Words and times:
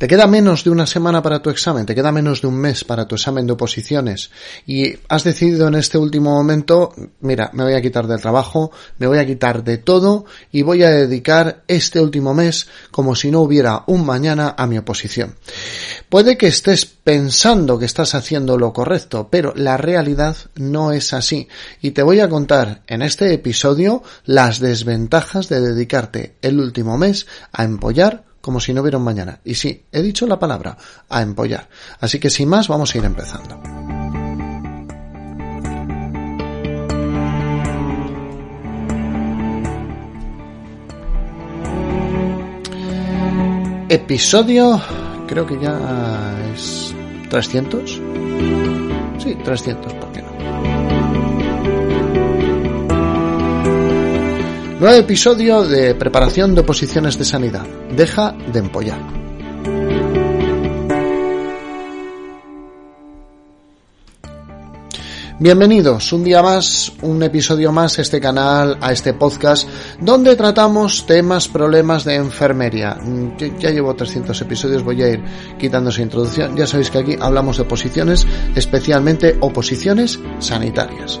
Te 0.00 0.08
queda 0.08 0.26
menos 0.26 0.64
de 0.64 0.70
una 0.70 0.86
semana 0.86 1.22
para 1.22 1.42
tu 1.42 1.50
examen, 1.50 1.84
te 1.84 1.94
queda 1.94 2.10
menos 2.10 2.40
de 2.40 2.46
un 2.46 2.56
mes 2.56 2.84
para 2.84 3.06
tu 3.06 3.16
examen 3.16 3.46
de 3.46 3.52
oposiciones 3.52 4.30
y 4.66 4.94
has 5.10 5.24
decidido 5.24 5.68
en 5.68 5.74
este 5.74 5.98
último 5.98 6.30
momento, 6.30 6.94
mira, 7.20 7.50
me 7.52 7.64
voy 7.64 7.74
a 7.74 7.82
quitar 7.82 8.06
del 8.06 8.18
trabajo, 8.18 8.72
me 8.96 9.06
voy 9.06 9.18
a 9.18 9.26
quitar 9.26 9.62
de 9.62 9.76
todo 9.76 10.24
y 10.50 10.62
voy 10.62 10.84
a 10.84 10.90
dedicar 10.90 11.64
este 11.68 12.00
último 12.00 12.32
mes 12.32 12.66
como 12.90 13.14
si 13.14 13.30
no 13.30 13.40
hubiera 13.40 13.84
un 13.88 14.06
mañana 14.06 14.54
a 14.56 14.66
mi 14.66 14.78
oposición. 14.78 15.36
Puede 16.08 16.38
que 16.38 16.46
estés 16.46 16.86
pensando 16.86 17.78
que 17.78 17.84
estás 17.84 18.14
haciendo 18.14 18.56
lo 18.56 18.72
correcto, 18.72 19.28
pero 19.30 19.52
la 19.54 19.76
realidad 19.76 20.34
no 20.54 20.92
es 20.92 21.12
así 21.12 21.46
y 21.82 21.90
te 21.90 22.02
voy 22.02 22.20
a 22.20 22.30
contar 22.30 22.80
en 22.86 23.02
este 23.02 23.34
episodio 23.34 24.02
las 24.24 24.60
desventajas 24.60 25.50
de 25.50 25.60
dedicarte 25.60 26.36
el 26.40 26.58
último 26.58 26.96
mes 26.96 27.26
a 27.52 27.64
empollar 27.64 28.29
como 28.40 28.60
si 28.60 28.72
no 28.72 28.82
hubiera 28.82 28.98
mañana. 28.98 29.40
Y 29.44 29.54
sí, 29.54 29.84
he 29.92 30.02
dicho 30.02 30.26
la 30.26 30.38
palabra, 30.38 30.76
a 31.08 31.22
empollar. 31.22 31.68
Así 32.00 32.18
que 32.18 32.30
sin 32.30 32.48
más, 32.48 32.68
vamos 32.68 32.94
a 32.94 32.98
ir 32.98 33.04
empezando. 33.04 33.60
Episodio, 43.88 44.80
creo 45.26 45.44
que 45.46 45.58
ya 45.58 46.38
es 46.54 46.94
300. 47.28 48.00
Sí, 49.18 49.36
300, 49.44 49.94
Nuevo 54.80 54.96
episodio 54.96 55.62
de 55.62 55.94
preparación 55.94 56.54
de 56.54 56.62
oposiciones 56.62 57.18
de 57.18 57.26
sanidad. 57.26 57.66
Deja 57.94 58.32
de 58.50 58.60
empollar. 58.60 58.98
Bienvenidos 65.38 66.14
un 66.14 66.24
día 66.24 66.42
más, 66.42 66.94
un 67.02 67.22
episodio 67.22 67.72
más 67.72 67.98
a 67.98 68.02
este 68.02 68.22
canal, 68.22 68.78
a 68.80 68.90
este 68.90 69.12
podcast, 69.12 69.68
donde 70.00 70.34
tratamos 70.34 71.04
temas, 71.04 71.46
problemas 71.46 72.06
de 72.06 72.14
enfermería. 72.14 72.96
Ya 73.58 73.68
llevo 73.68 73.94
300 73.94 74.40
episodios, 74.40 74.82
voy 74.82 75.02
a 75.02 75.10
ir 75.10 75.22
quitando 75.58 75.90
esa 75.90 76.00
introducción. 76.00 76.56
Ya 76.56 76.66
sabéis 76.66 76.90
que 76.90 76.98
aquí 76.98 77.16
hablamos 77.20 77.58
de 77.58 77.64
oposiciones, 77.64 78.26
especialmente 78.54 79.36
oposiciones 79.40 80.18
sanitarias. 80.38 81.20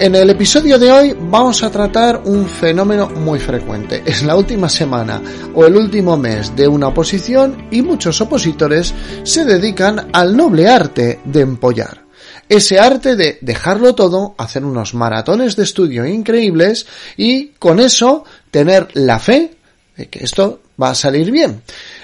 En 0.00 0.14
el 0.14 0.30
episodio 0.30 0.78
de 0.78 0.90
hoy 0.90 1.14
vamos 1.14 1.62
a 1.62 1.70
tratar 1.70 2.22
un 2.24 2.48
fenómeno 2.48 3.10
muy 3.10 3.38
frecuente. 3.38 4.02
Es 4.06 4.22
la 4.22 4.34
última 4.34 4.66
semana 4.70 5.20
o 5.54 5.66
el 5.66 5.76
último 5.76 6.16
mes 6.16 6.56
de 6.56 6.66
una 6.66 6.88
oposición 6.88 7.68
y 7.70 7.82
muchos 7.82 8.18
opositores 8.22 8.94
se 9.24 9.44
dedican 9.44 10.08
al 10.14 10.34
noble 10.34 10.70
arte 10.70 11.20
de 11.22 11.42
empollar. 11.42 12.06
Ese 12.48 12.80
arte 12.80 13.14
de 13.14 13.40
dejarlo 13.42 13.94
todo, 13.94 14.34
hacer 14.38 14.64
unos 14.64 14.94
maratones 14.94 15.54
de 15.54 15.64
estudio 15.64 16.06
increíbles 16.06 16.86
y 17.18 17.48
con 17.58 17.78
eso 17.78 18.24
tener 18.50 18.88
la 18.94 19.18
fe 19.18 19.54
de 19.98 20.08
que 20.08 20.24
esto 20.24 20.62
va 20.82 20.92
a 20.92 20.94
salir 20.94 21.30
bien. 21.30 21.60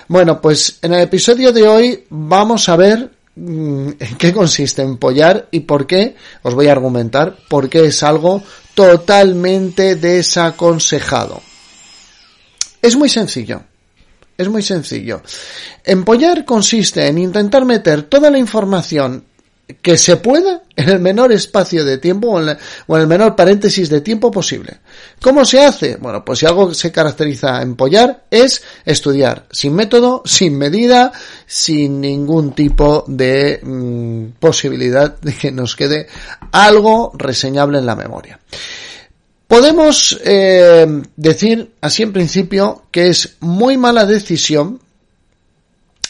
Bueno, 0.09 0.39
pues 0.43 0.81
en 0.83 0.93
el 0.93 1.01
episodio 1.01 1.51
de 1.51 1.67
hoy 1.67 2.05
vamos 2.11 2.69
a 2.69 2.77
ver 2.77 3.16
en 3.37 4.17
qué 4.19 4.33
consiste 4.33 4.83
empollar 4.83 5.49
y 5.51 5.61
por 5.61 5.87
qué, 5.87 6.17
os 6.43 6.55
voy 6.55 6.69
a 6.69 6.73
argumentar, 6.73 7.37
por 7.49 7.69
qué 7.69 7.87
es 7.87 8.03
algo 8.03 8.43
totalmente 8.75 9.97
desaconsejado. 9.97 11.43
Es 12.81 12.97
muy 12.97 13.09
sencillo. 13.09 13.63
Es 14.39 14.49
muy 14.49 14.63
sencillo. 14.63 15.23
Empollar 15.85 16.45
consiste 16.45 17.07
en 17.07 17.19
intentar 17.19 17.65
meter 17.65 18.03
toda 18.03 18.31
la 18.31 18.39
información 18.39 19.25
que 19.83 19.99
se 19.99 20.17
pueda 20.17 20.63
en 20.77 20.89
el 20.89 21.01
menor 21.01 21.33
espacio 21.33 21.85
de 21.85 21.99
tiempo 21.99 22.29
o 22.29 22.41
en, 22.41 22.57
el 22.89 23.07
menor 23.07 23.35
paréntesis 23.35 23.89
de 23.89 24.01
tiempo 24.01 24.31
posible. 24.31 24.79
¿Cómo 25.21 25.45
se 25.45 25.65
hace? 25.65 25.97
Bueno, 25.97 26.25
pues 26.25 26.39
si 26.39 26.47
algo 26.47 26.73
se 26.73 26.93
caracteriza 26.93 27.61
en 27.63 27.75
Pollar 27.75 28.25
es 28.31 28.63
estudiar 28.85 29.47
sin 29.51 29.75
método, 29.75 30.23
sin 30.25 30.57
medida, 30.57 31.13
sin 31.47 32.01
ningún 32.01 32.53
tipo 32.53 33.05
de 33.09 33.61
mm, 33.61 34.39
posibilidad 34.39 35.19
de 35.19 35.35
que 35.35 35.51
nos 35.51 35.75
quede 35.75 36.07
algo 36.53 37.13
reseñable 37.15 37.79
en 37.79 37.87
la 37.87 37.97
memoria. 37.97 38.39
Podemos 39.49 40.19
eh, 40.25 40.87
decir 41.17 41.73
así 41.81 42.03
en 42.03 42.13
principio 42.13 42.85
que 42.91 43.09
es 43.09 43.37
muy 43.41 43.77
mala 43.77 44.05
decisión 44.05 44.81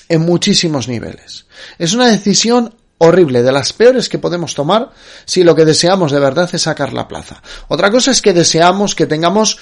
en 0.08 0.20
muchísimos 0.22 0.88
niveles. 0.88 1.46
Es 1.78 1.94
una 1.94 2.08
decisión 2.08 2.74
horrible, 2.98 3.42
de 3.42 3.52
las 3.52 3.72
peores 3.72 4.08
que 4.08 4.18
podemos 4.18 4.54
tomar 4.54 4.90
si 5.24 5.42
lo 5.42 5.54
que 5.54 5.64
deseamos 5.64 6.12
de 6.12 6.20
verdad 6.20 6.48
es 6.52 6.62
sacar 6.62 6.92
la 6.92 7.08
plaza. 7.08 7.42
Otra 7.68 7.90
cosa 7.90 8.10
es 8.10 8.22
que 8.22 8.32
deseamos 8.32 8.94
que 8.94 9.06
tengamos 9.06 9.58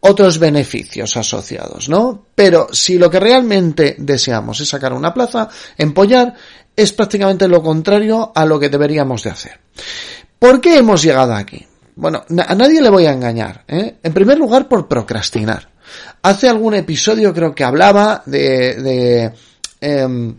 otros 0.00 0.38
beneficios 0.38 1.16
asociados, 1.16 1.88
¿no? 1.88 2.26
Pero 2.34 2.68
si 2.72 2.98
lo 2.98 3.10
que 3.10 3.20
realmente 3.20 3.96
deseamos 3.98 4.60
es 4.60 4.68
sacar 4.68 4.92
una 4.92 5.12
plaza, 5.12 5.48
empollar 5.76 6.34
es 6.74 6.92
prácticamente 6.92 7.46
lo 7.46 7.62
contrario 7.62 8.32
a 8.34 8.44
lo 8.46 8.58
que 8.58 8.70
deberíamos 8.70 9.22
de 9.22 9.30
hacer. 9.30 9.60
¿Por 10.38 10.60
qué 10.60 10.78
hemos 10.78 11.02
llegado 11.02 11.34
aquí? 11.34 11.66
Bueno, 11.96 12.24
a 12.46 12.54
nadie 12.54 12.80
le 12.80 12.88
voy 12.88 13.04
a 13.04 13.12
engañar. 13.12 13.64
¿eh? 13.68 13.96
En 14.02 14.14
primer 14.14 14.38
lugar, 14.38 14.68
por 14.68 14.88
procrastinar. 14.88 15.68
Hace 16.22 16.48
algún 16.48 16.74
episodio 16.74 17.34
creo 17.34 17.54
que 17.54 17.64
hablaba 17.64 18.22
de, 18.24 18.74
de 18.76 19.32
em, 19.80 20.34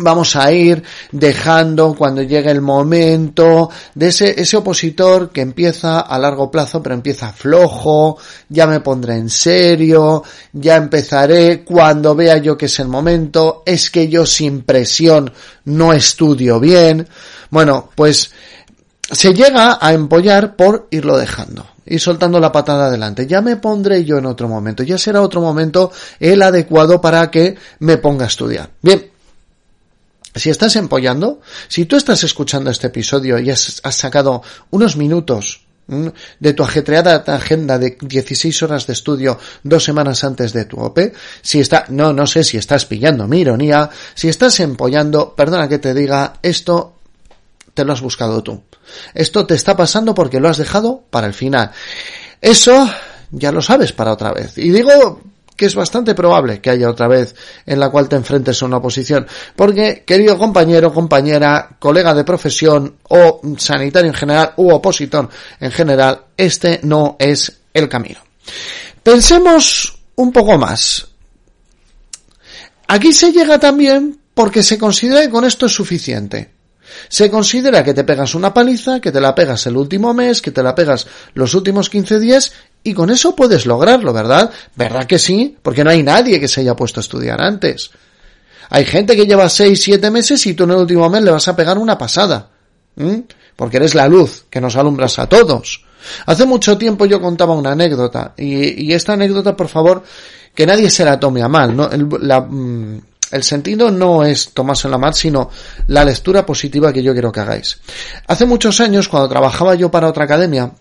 vamos 0.00 0.36
a 0.36 0.52
ir 0.52 0.82
dejando 1.12 1.94
cuando 1.94 2.22
llegue 2.22 2.50
el 2.50 2.60
momento 2.60 3.70
de 3.94 4.08
ese, 4.08 4.40
ese 4.40 4.56
opositor 4.56 5.30
que 5.30 5.40
empieza 5.40 6.00
a 6.00 6.18
largo 6.18 6.50
plazo 6.50 6.82
pero 6.82 6.94
empieza 6.94 7.32
flojo, 7.32 8.18
ya 8.48 8.66
me 8.66 8.80
pondré 8.80 9.16
en 9.16 9.30
serio, 9.30 10.22
ya 10.52 10.76
empezaré 10.76 11.64
cuando 11.64 12.14
vea 12.14 12.38
yo 12.38 12.56
que 12.56 12.66
es 12.66 12.78
el 12.80 12.88
momento, 12.88 13.62
es 13.64 13.90
que 13.90 14.08
yo 14.08 14.26
sin 14.26 14.62
presión 14.62 15.32
no 15.64 15.92
estudio 15.92 16.58
bien. 16.58 17.08
Bueno, 17.50 17.90
pues 17.94 18.30
se 19.10 19.34
llega 19.34 19.78
a 19.80 19.92
empollar 19.92 20.56
por 20.56 20.86
irlo 20.90 21.16
dejando 21.16 21.66
y 21.90 21.98
soltando 21.98 22.38
la 22.38 22.52
patada 22.52 22.86
adelante. 22.86 23.26
Ya 23.26 23.40
me 23.40 23.56
pondré 23.56 24.04
yo 24.04 24.18
en 24.18 24.26
otro 24.26 24.48
momento, 24.48 24.82
ya 24.82 24.96
será 24.96 25.20
otro 25.20 25.40
momento 25.40 25.90
el 26.20 26.40
adecuado 26.42 27.00
para 27.00 27.30
que 27.30 27.56
me 27.80 27.98
ponga 27.98 28.24
a 28.24 28.28
estudiar. 28.28 28.70
Bien, 28.80 29.09
si 30.34 30.50
estás 30.50 30.76
empollando, 30.76 31.40
si 31.68 31.86
tú 31.86 31.96
estás 31.96 32.22
escuchando 32.24 32.70
este 32.70 32.88
episodio 32.88 33.38
y 33.38 33.50
has, 33.50 33.80
sacado 33.90 34.42
unos 34.70 34.96
minutos 34.96 35.66
de 36.38 36.52
tu 36.52 36.62
ajetreada 36.62 37.24
agenda 37.26 37.76
de 37.78 37.98
16 38.00 38.62
horas 38.62 38.86
de 38.86 38.92
estudio 38.92 39.38
dos 39.64 39.82
semanas 39.82 40.22
antes 40.22 40.52
de 40.52 40.64
tu 40.64 40.78
OP, 40.78 40.98
si 41.42 41.58
está, 41.58 41.86
no, 41.88 42.12
no 42.12 42.26
sé 42.26 42.44
si 42.44 42.56
estás 42.56 42.84
pillando 42.84 43.26
mi 43.26 43.40
ironía, 43.40 43.90
si 44.14 44.28
estás 44.28 44.60
empollando, 44.60 45.34
perdona 45.34 45.68
que 45.68 45.78
te 45.78 45.92
diga, 45.92 46.34
esto 46.42 46.94
te 47.74 47.84
lo 47.84 47.92
has 47.92 48.00
buscado 48.00 48.42
tú. 48.42 48.62
Esto 49.14 49.46
te 49.46 49.54
está 49.54 49.76
pasando 49.76 50.14
porque 50.14 50.40
lo 50.40 50.48
has 50.48 50.58
dejado 50.58 51.04
para 51.10 51.26
el 51.26 51.34
final. 51.34 51.70
Eso 52.40 52.88
ya 53.30 53.52
lo 53.52 53.62
sabes 53.62 53.92
para 53.92 54.12
otra 54.12 54.32
vez. 54.32 54.58
Y 54.58 54.70
digo 54.70 55.20
que 55.60 55.66
es 55.66 55.74
bastante 55.74 56.14
probable 56.14 56.58
que 56.58 56.70
haya 56.70 56.88
otra 56.88 57.06
vez 57.06 57.34
en 57.66 57.78
la 57.78 57.90
cual 57.90 58.08
te 58.08 58.16
enfrentes 58.16 58.62
a 58.62 58.64
una 58.64 58.78
oposición. 58.78 59.26
Porque, 59.54 60.04
querido 60.06 60.38
compañero, 60.38 60.90
compañera, 60.90 61.76
colega 61.78 62.14
de 62.14 62.24
profesión 62.24 62.96
o 63.10 63.42
sanitario 63.58 64.08
en 64.08 64.14
general 64.14 64.54
u 64.56 64.70
opositor 64.70 65.28
en 65.60 65.70
general, 65.70 66.18
este 66.34 66.80
no 66.84 67.16
es 67.18 67.60
el 67.74 67.90
camino. 67.90 68.20
Pensemos 69.02 69.98
un 70.14 70.32
poco 70.32 70.56
más. 70.56 71.06
Aquí 72.88 73.12
se 73.12 73.30
llega 73.30 73.58
también 73.58 74.18
porque 74.32 74.62
se 74.62 74.78
considera 74.78 75.20
que 75.20 75.28
con 75.28 75.44
esto 75.44 75.66
es 75.66 75.72
suficiente. 75.72 76.54
Se 77.10 77.30
considera 77.30 77.84
que 77.84 77.92
te 77.92 78.04
pegas 78.04 78.34
una 78.34 78.54
paliza, 78.54 78.98
que 78.98 79.12
te 79.12 79.20
la 79.20 79.34
pegas 79.34 79.66
el 79.66 79.76
último 79.76 80.14
mes, 80.14 80.40
que 80.40 80.52
te 80.52 80.62
la 80.62 80.74
pegas 80.74 81.06
los 81.34 81.52
últimos 81.52 81.90
15 81.90 82.18
días 82.18 82.52
y 82.82 82.94
con 82.94 83.10
eso 83.10 83.36
puedes 83.36 83.66
lograrlo, 83.66 84.12
¿verdad? 84.12 84.50
¿Verdad 84.74 85.06
que 85.06 85.18
sí? 85.18 85.56
Porque 85.62 85.84
no 85.84 85.90
hay 85.90 86.02
nadie 86.02 86.40
que 86.40 86.48
se 86.48 86.60
haya 86.60 86.74
puesto 86.74 87.00
a 87.00 87.02
estudiar 87.02 87.40
antes. 87.40 87.90
Hay 88.70 88.84
gente 88.84 89.16
que 89.16 89.26
lleva 89.26 89.48
6, 89.48 89.80
7 89.80 90.10
meses 90.10 90.46
y 90.46 90.54
tú 90.54 90.64
en 90.64 90.70
el 90.70 90.76
último 90.76 91.08
mes 91.10 91.22
le 91.22 91.30
vas 91.30 91.48
a 91.48 91.56
pegar 91.56 91.76
una 91.76 91.98
pasada. 91.98 92.48
Porque 93.56 93.76
eres 93.76 93.94
la 93.94 94.08
luz 94.08 94.46
que 94.48 94.60
nos 94.60 94.76
alumbras 94.76 95.18
a 95.18 95.26
todos. 95.26 95.84
Hace 96.26 96.46
mucho 96.46 96.78
tiempo 96.78 97.04
yo 97.04 97.20
contaba 97.20 97.54
una 97.54 97.72
anécdota 97.72 98.32
y, 98.36 98.92
esta 98.92 99.12
anécdota, 99.14 99.56
por 99.56 99.68
favor, 99.68 100.02
que 100.54 100.66
nadie 100.66 100.88
se 100.88 101.04
la 101.04 101.20
tome 101.20 101.42
a 101.42 101.48
mal. 101.48 101.76
¿no? 101.76 101.90
la, 102.20 102.40
mm, 102.40 103.00
el 103.32 103.42
sentido 103.42 103.90
no 103.90 104.24
es 104.24 104.52
tomárselo 104.52 104.98
mal, 104.98 105.14
sino 105.14 105.50
la 105.88 106.04
lectura 106.04 106.46
positiva 106.46 106.92
que 106.92 107.02
yo 107.02 107.12
quiero 107.12 107.30
que 107.30 107.40
hagáis. 107.40 107.80
Hace 108.26 108.46
muchos 108.46 108.80
años, 108.80 109.08
cuando 109.08 109.28
trabajaba 109.28 109.74
yo 109.74 109.90
para 109.90 110.08
otra 110.08 110.24
academia, 110.24 110.72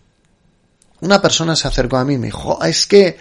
una 1.01 1.21
persona 1.21 1.55
se 1.55 1.67
acercó 1.67 1.97
a 1.97 2.05
mí 2.05 2.15
y 2.15 2.17
me 2.17 2.27
dijo, 2.27 2.63
es 2.63 2.87
que 2.87 3.17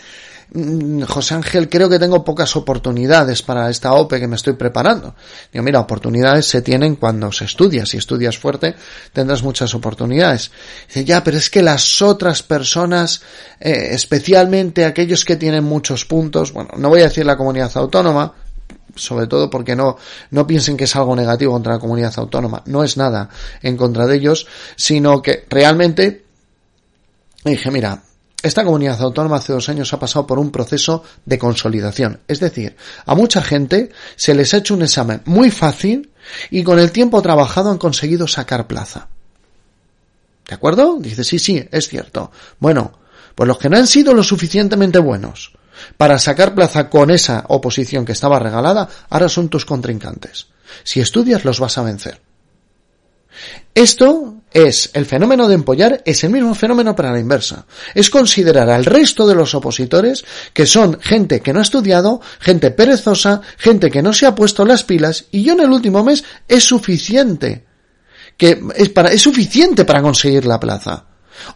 mm, 0.52 1.02
José 1.02 1.34
Ángel, 1.34 1.68
creo 1.68 1.88
que 1.88 1.98
tengo 1.98 2.24
pocas 2.24 2.56
oportunidades 2.56 3.42
para 3.42 3.70
esta 3.70 3.92
OPE 3.92 4.20
que 4.20 4.26
me 4.26 4.36
estoy 4.36 4.54
preparando. 4.54 5.14
Digo, 5.52 5.64
mira, 5.64 5.80
oportunidades 5.80 6.46
se 6.46 6.62
tienen 6.62 6.96
cuando 6.96 7.30
se 7.32 7.44
estudia. 7.44 7.86
Si 7.86 7.96
estudias 7.96 8.38
fuerte, 8.38 8.74
tendrás 9.12 9.42
muchas 9.42 9.74
oportunidades. 9.74 10.50
Dice, 10.88 11.04
ya, 11.04 11.22
pero 11.22 11.36
es 11.36 11.50
que 11.50 11.62
las 11.62 12.02
otras 12.02 12.42
personas, 12.42 13.22
eh, 13.60 13.88
especialmente 13.92 14.84
aquellos 14.84 15.24
que 15.24 15.36
tienen 15.36 15.64
muchos 15.64 16.04
puntos, 16.04 16.52
bueno, 16.52 16.70
no 16.76 16.88
voy 16.88 17.00
a 17.00 17.04
decir 17.04 17.26
la 17.26 17.36
comunidad 17.36 17.70
autónoma, 17.76 18.34
sobre 18.94 19.26
todo 19.26 19.48
porque 19.48 19.76
no, 19.76 19.96
no 20.30 20.46
piensen 20.46 20.76
que 20.76 20.84
es 20.84 20.96
algo 20.96 21.14
negativo 21.14 21.52
contra 21.52 21.74
la 21.74 21.78
comunidad 21.78 22.12
autónoma, 22.16 22.62
no 22.66 22.82
es 22.82 22.96
nada 22.96 23.28
en 23.62 23.76
contra 23.76 24.06
de 24.06 24.16
ellos, 24.16 24.46
sino 24.76 25.22
que 25.22 25.46
realmente 25.48 26.27
dije, 27.50 27.70
mira, 27.70 28.02
esta 28.42 28.64
comunidad 28.64 29.00
autónoma 29.02 29.36
hace 29.36 29.52
dos 29.52 29.68
años 29.68 29.92
ha 29.92 29.98
pasado 29.98 30.26
por 30.26 30.38
un 30.38 30.50
proceso 30.50 31.02
de 31.24 31.38
consolidación. 31.38 32.20
Es 32.28 32.38
decir, 32.38 32.76
a 33.04 33.14
mucha 33.14 33.42
gente 33.42 33.90
se 34.14 34.34
les 34.34 34.54
ha 34.54 34.58
hecho 34.58 34.74
un 34.74 34.82
examen 34.82 35.22
muy 35.24 35.50
fácil 35.50 36.10
y 36.50 36.62
con 36.62 36.78
el 36.78 36.92
tiempo 36.92 37.20
trabajado 37.20 37.70
han 37.70 37.78
conseguido 37.78 38.28
sacar 38.28 38.66
plaza. 38.66 39.08
¿De 40.46 40.54
acuerdo? 40.54 40.98
Dice, 41.00 41.24
sí, 41.24 41.38
sí, 41.38 41.68
es 41.70 41.88
cierto. 41.88 42.30
Bueno, 42.58 42.92
pues 43.34 43.46
los 43.48 43.58
que 43.58 43.68
no 43.68 43.76
han 43.76 43.86
sido 43.86 44.14
lo 44.14 44.22
suficientemente 44.22 44.98
buenos 44.98 45.52
para 45.96 46.18
sacar 46.18 46.54
plaza 46.54 46.88
con 46.88 47.10
esa 47.10 47.44
oposición 47.48 48.04
que 48.04 48.12
estaba 48.12 48.38
regalada, 48.38 48.88
ahora 49.10 49.28
son 49.28 49.48
tus 49.48 49.64
contrincantes. 49.64 50.46
Si 50.84 51.00
estudias 51.00 51.44
los 51.44 51.60
vas 51.60 51.76
a 51.78 51.82
vencer. 51.82 52.20
Esto 53.74 54.37
es 54.52 54.90
el 54.94 55.04
fenómeno 55.04 55.46
de 55.48 55.54
empollar, 55.54 56.02
es 56.04 56.24
el 56.24 56.30
mismo 56.30 56.54
fenómeno 56.54 56.96
para 56.96 57.12
la 57.12 57.20
inversa. 57.20 57.66
Es 57.94 58.10
considerar 58.10 58.70
al 58.70 58.84
resto 58.84 59.26
de 59.26 59.34
los 59.34 59.54
opositores 59.54 60.24
que 60.52 60.66
son 60.66 60.98
gente 61.00 61.40
que 61.40 61.52
no 61.52 61.58
ha 61.58 61.62
estudiado, 61.62 62.20
gente 62.40 62.70
perezosa, 62.70 63.42
gente 63.58 63.90
que 63.90 64.02
no 64.02 64.12
se 64.12 64.26
ha 64.26 64.34
puesto 64.34 64.64
las 64.64 64.84
pilas 64.84 65.26
y 65.30 65.42
yo 65.42 65.52
en 65.52 65.60
el 65.60 65.70
último 65.70 66.02
mes 66.02 66.24
es 66.46 66.64
suficiente. 66.64 67.64
Que 68.36 68.60
es 68.76 68.88
para, 68.90 69.10
es 69.10 69.20
suficiente 69.20 69.84
para 69.84 70.00
conseguir 70.00 70.44
la 70.46 70.60
plaza. 70.60 71.04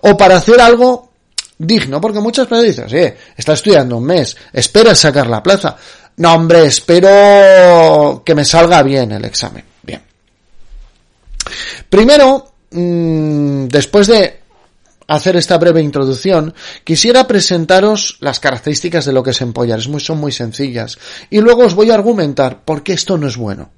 O 0.00 0.16
para 0.16 0.36
hacer 0.36 0.60
algo 0.60 1.12
digno, 1.58 2.00
porque 2.00 2.18
muchas 2.18 2.48
veces 2.48 2.76
dicen, 2.76 2.88
sí, 2.88 3.14
está 3.36 3.52
estudiando 3.52 3.96
un 3.96 4.04
mes, 4.04 4.36
espera 4.52 4.94
sacar 4.94 5.28
la 5.28 5.42
plaza. 5.42 5.76
No, 6.16 6.34
hombre, 6.34 6.66
espero 6.66 8.22
que 8.24 8.34
me 8.34 8.44
salga 8.44 8.82
bien 8.82 9.12
el 9.12 9.24
examen. 9.24 9.64
Bien. 9.82 10.02
Primero, 11.88 12.51
mm, 12.72 13.68
después 13.68 14.06
de 14.06 14.40
hacer 15.08 15.36
esta 15.36 15.58
breve 15.58 15.82
introducción, 15.82 16.54
quisiera 16.84 17.26
presentaros 17.26 18.16
las 18.20 18.40
características 18.40 19.04
de 19.04 19.12
lo 19.12 19.22
que 19.22 19.30
es 19.30 19.40
empollar. 19.40 19.80
Son 19.80 20.18
muy 20.18 20.32
sencillas. 20.32 20.98
Y 21.30 21.40
luego 21.40 21.64
os 21.64 21.74
voy 21.74 21.90
a 21.90 21.94
argumentar 21.94 22.64
por 22.64 22.82
qué 22.82 22.94
esto 22.94 23.18
no 23.18 23.26
es 23.26 23.36
bueno. 23.36 23.70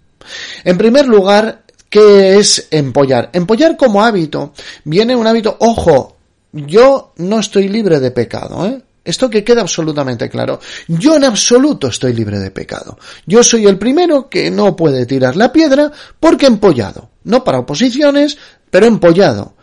En 0.65 0.79
primer 0.79 1.07
lugar, 1.07 1.65
¿qué 1.91 2.39
es 2.39 2.69
empollar? 2.71 3.31
Empollar 3.33 3.77
como 3.77 4.03
hábito 4.03 4.53
viene 4.85 5.17
un 5.17 5.27
hábito, 5.27 5.57
ojo, 5.61 6.17
yo 6.53 7.13
no 7.17 7.41
estoy 7.41 7.69
libre 7.69 8.01
de 8.01 8.11
pecado, 8.11 8.67
¿eh? 8.67 8.83
Esto 9.05 9.29
que 9.29 9.45
queda 9.45 9.61
absolutamente 9.61 10.31
claro. 10.31 10.61
Yo 10.89 11.17
en 11.17 11.25
absoluto 11.25 11.89
estoy 11.89 12.15
libre 12.15 12.39
de 12.39 12.51
pecado. 12.51 12.99
Yo 13.27 13.45
soy 13.45 13.67
el 13.67 13.79
primero 13.79 14.29
que 14.31 14.51
no 14.51 14.75
puede 14.75 15.05
tirar 15.05 15.37
la 15.37 15.53
piedra 15.53 15.93
porque 16.19 16.47
empollado. 16.47 17.11
No 17.25 17.45
para 17.45 17.59
oposiciones, 17.59 18.39
pero 18.71 18.87
empollado. 18.87 19.55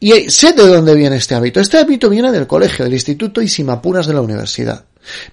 Y 0.00 0.30
sé 0.30 0.52
de 0.52 0.66
dónde 0.66 0.94
viene 0.94 1.16
este 1.16 1.34
hábito. 1.34 1.60
Este 1.60 1.78
hábito 1.78 2.08
viene 2.08 2.32
del 2.32 2.46
colegio, 2.46 2.84
del 2.84 2.94
instituto 2.94 3.42
y 3.42 3.48
simapuras 3.48 4.06
de 4.06 4.14
la 4.14 4.22
universidad. 4.22 4.84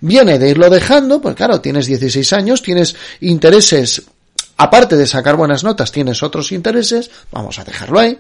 Viene 0.02 0.38
de 0.38 0.50
irlo 0.50 0.70
dejando, 0.70 1.22
pues 1.22 1.36
claro, 1.36 1.60
tienes 1.62 1.88
16 1.88 2.34
años, 2.34 2.62
tienes 2.62 2.96
intereses, 3.22 4.04
aparte 4.58 4.98
de 4.98 5.08
sacar 5.08 5.36
buenas 5.36 5.64
notas, 5.64 5.92
tienes 5.92 6.22
otros 6.22 6.52
intereses, 6.52 7.10
vamos 7.32 7.58
a 7.60 7.64
dejarlo 7.64 8.00
ahí. 8.00 8.18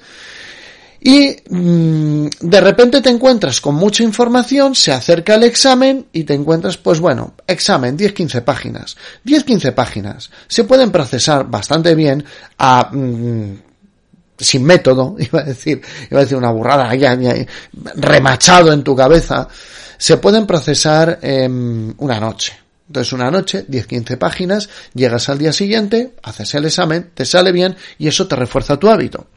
Y 1.05 1.35
mm, 1.50 2.27
de 2.39 2.61
repente 2.61 3.01
te 3.01 3.09
encuentras 3.09 3.59
con 3.59 3.75
mucha 3.75 4.03
información, 4.03 4.73
se 4.73 4.94
acerca 4.94 5.35
el 5.35 5.44
examen 5.44 6.07
y 6.13 6.23
te 6.23 6.33
encuentras, 6.33 6.77
pues 6.77 7.01
bueno, 7.01 7.33
examen, 7.45 7.97
10-15 7.97 8.41
páginas. 8.44 8.95
10-15 9.25 9.73
páginas. 9.73 10.31
Se 10.47 10.63
pueden 10.63 10.91
procesar 10.91 11.45
bastante 11.50 11.94
bien 11.94 12.23
a... 12.57 12.89
Mm, 12.91 13.57
sin 14.38 14.63
método, 14.63 15.15
iba 15.19 15.41
a 15.41 15.44
decir, 15.44 15.81
iba 16.09 16.21
a 16.21 16.23
decir 16.23 16.38
una 16.38 16.51
burrada, 16.51 16.95
ya, 16.95 17.17
remachado 17.95 18.71
en 18.71 18.83
tu 18.83 18.95
cabeza, 18.95 19.47
se 19.97 20.17
pueden 20.17 20.47
procesar 20.47 21.19
en 21.21 21.94
una 21.97 22.19
noche. 22.19 22.53
Entonces 22.88 23.11
una 23.13 23.29
noche, 23.29 23.67
10-15 23.67 24.17
páginas, 24.17 24.69
llegas 24.94 25.27
al 25.27 25.38
día 25.38 25.51
siguiente, 25.51 26.13
haces 26.23 26.53
el 26.55 26.65
examen, 26.65 27.11
te 27.13 27.25
sale 27.25 27.51
bien 27.51 27.75
y 27.97 28.07
eso 28.07 28.25
te 28.27 28.35
refuerza 28.35 28.77
tu 28.77 28.89
hábito. 28.89 29.27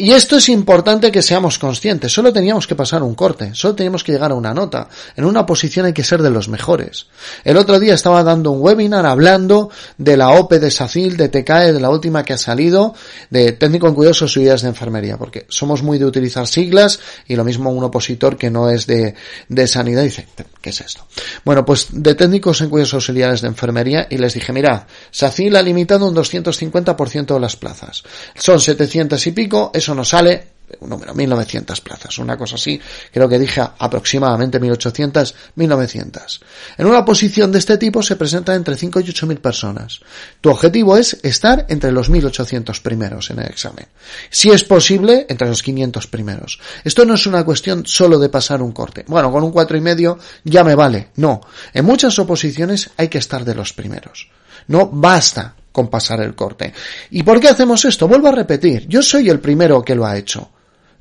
Y 0.00 0.12
esto 0.12 0.38
es 0.38 0.48
importante 0.48 1.12
que 1.12 1.20
seamos 1.20 1.58
conscientes. 1.58 2.10
Solo 2.10 2.32
teníamos 2.32 2.66
que 2.66 2.74
pasar 2.74 3.02
un 3.02 3.14
corte, 3.14 3.50
solo 3.54 3.74
teníamos 3.74 4.02
que 4.02 4.12
llegar 4.12 4.30
a 4.30 4.34
una 4.34 4.54
nota. 4.54 4.88
En 5.14 5.26
una 5.26 5.44
posición 5.44 5.84
hay 5.84 5.92
que 5.92 6.04
ser 6.04 6.22
de 6.22 6.30
los 6.30 6.48
mejores. 6.48 7.08
El 7.44 7.58
otro 7.58 7.78
día 7.78 7.92
estaba 7.92 8.24
dando 8.24 8.50
un 8.50 8.62
webinar 8.62 9.04
hablando 9.04 9.68
de 9.98 10.16
la 10.16 10.30
OPE 10.30 10.58
de 10.58 10.70
SACIL, 10.70 11.18
de 11.18 11.28
TCAE, 11.28 11.74
de 11.74 11.80
la 11.80 11.90
última 11.90 12.24
que 12.24 12.32
ha 12.32 12.38
salido, 12.38 12.94
de 13.28 13.52
técnico 13.52 13.88
en 13.88 13.94
cuidados 13.94 14.22
auxiliares 14.22 14.62
de 14.62 14.68
enfermería, 14.68 15.18
porque 15.18 15.44
somos 15.50 15.82
muy 15.82 15.98
de 15.98 16.06
utilizar 16.06 16.46
siglas 16.46 16.98
y 17.28 17.36
lo 17.36 17.44
mismo 17.44 17.68
un 17.68 17.84
opositor 17.84 18.38
que 18.38 18.50
no 18.50 18.70
es 18.70 18.86
de, 18.86 19.14
de 19.50 19.66
sanidad 19.66 20.02
dice, 20.02 20.26
¿qué 20.60 20.70
es 20.70 20.80
esto? 20.80 21.06
Bueno, 21.44 21.64
pues 21.64 21.88
de 21.90 22.14
técnicos 22.14 22.60
en 22.60 22.70
cuidados 22.70 22.94
auxiliares 22.94 23.40
de 23.40 23.48
enfermería 23.48 24.06
y 24.10 24.18
les 24.18 24.34
dije, 24.34 24.52
mirad, 24.52 24.84
SACIL 25.10 25.56
ha 25.56 25.62
limitado 25.62 26.06
un 26.06 26.14
250% 26.14 27.34
de 27.34 27.40
las 27.40 27.56
plazas. 27.56 28.02
Son 28.34 28.60
700 28.60 29.26
y 29.26 29.32
pico, 29.32 29.70
eso 29.74 29.94
nos 29.94 30.08
sale 30.08 30.59
un 30.80 30.88
número, 30.88 31.14
1900 31.14 31.80
plazas, 31.80 32.18
una 32.18 32.36
cosa 32.36 32.54
así, 32.54 32.80
creo 33.12 33.28
que 33.28 33.38
dije 33.38 33.60
aproximadamente 33.60 34.60
1800, 34.60 35.34
1900. 35.56 36.40
En 36.78 36.86
una 36.86 37.04
posición 37.04 37.52
de 37.52 37.58
este 37.58 37.76
tipo 37.78 38.02
se 38.02 38.16
presenta 38.16 38.54
entre 38.54 38.76
5 38.76 39.00
y 39.00 39.10
8000 39.10 39.40
personas. 39.40 40.00
Tu 40.40 40.50
objetivo 40.50 40.96
es 40.96 41.18
estar 41.22 41.66
entre 41.68 41.92
los 41.92 42.08
1800 42.10 42.80
primeros 42.80 43.30
en 43.30 43.40
el 43.40 43.46
examen. 43.46 43.86
Si 44.30 44.50
es 44.50 44.64
posible, 44.64 45.26
entre 45.28 45.48
los 45.48 45.62
500 45.62 46.06
primeros. 46.06 46.60
Esto 46.84 47.04
no 47.04 47.14
es 47.14 47.26
una 47.26 47.44
cuestión 47.44 47.86
solo 47.86 48.18
de 48.18 48.28
pasar 48.28 48.62
un 48.62 48.72
corte. 48.72 49.04
Bueno, 49.06 49.30
con 49.32 49.42
un 49.42 49.52
cuatro 49.52 49.76
y 49.76 49.80
medio 49.80 50.18
ya 50.44 50.64
me 50.64 50.74
vale. 50.74 51.10
No. 51.16 51.40
En 51.72 51.84
muchas 51.84 52.18
oposiciones 52.18 52.90
hay 52.96 53.08
que 53.08 53.18
estar 53.18 53.44
de 53.44 53.54
los 53.54 53.72
primeros. 53.72 54.28
No 54.68 54.88
basta 54.88 55.54
con 55.72 55.88
pasar 55.88 56.20
el 56.20 56.34
corte. 56.34 56.72
¿Y 57.10 57.22
por 57.22 57.40
qué 57.40 57.48
hacemos 57.48 57.84
esto? 57.84 58.08
Vuelvo 58.08 58.28
a 58.28 58.32
repetir, 58.32 58.86
yo 58.88 59.02
soy 59.02 59.28
el 59.28 59.40
primero 59.40 59.82
que 59.82 59.94
lo 59.94 60.06
ha 60.06 60.16
hecho. 60.16 60.50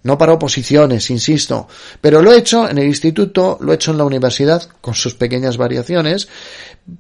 No 0.04 0.18
para 0.18 0.34
oposiciones, 0.34 1.10
insisto, 1.10 1.68
pero 2.00 2.22
lo 2.22 2.32
he 2.32 2.38
hecho 2.38 2.70
en 2.70 2.78
el 2.78 2.88
instituto, 2.88 3.58
lo 3.60 3.72
he 3.72 3.76
hecho 3.76 3.92
en 3.92 3.98
la 3.98 4.06
universidad, 4.06 4.64
con 4.80 4.96
sus 4.96 5.14
pequeñas 5.14 5.58
variaciones, 5.58 6.30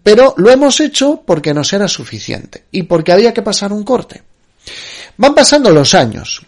pero 0.03 0.33
lo 0.37 0.49
hemos 0.49 0.79
hecho 0.81 1.23
porque 1.25 1.53
nos 1.53 1.71
era 1.71 1.87
suficiente 1.87 2.65
y 2.71 2.83
porque 2.83 3.13
había 3.13 3.33
que 3.33 3.41
pasar 3.41 3.71
un 3.71 3.83
corte. 3.83 4.21
Van 5.17 5.33
pasando 5.33 5.71
los 5.71 5.93
años. 5.93 6.41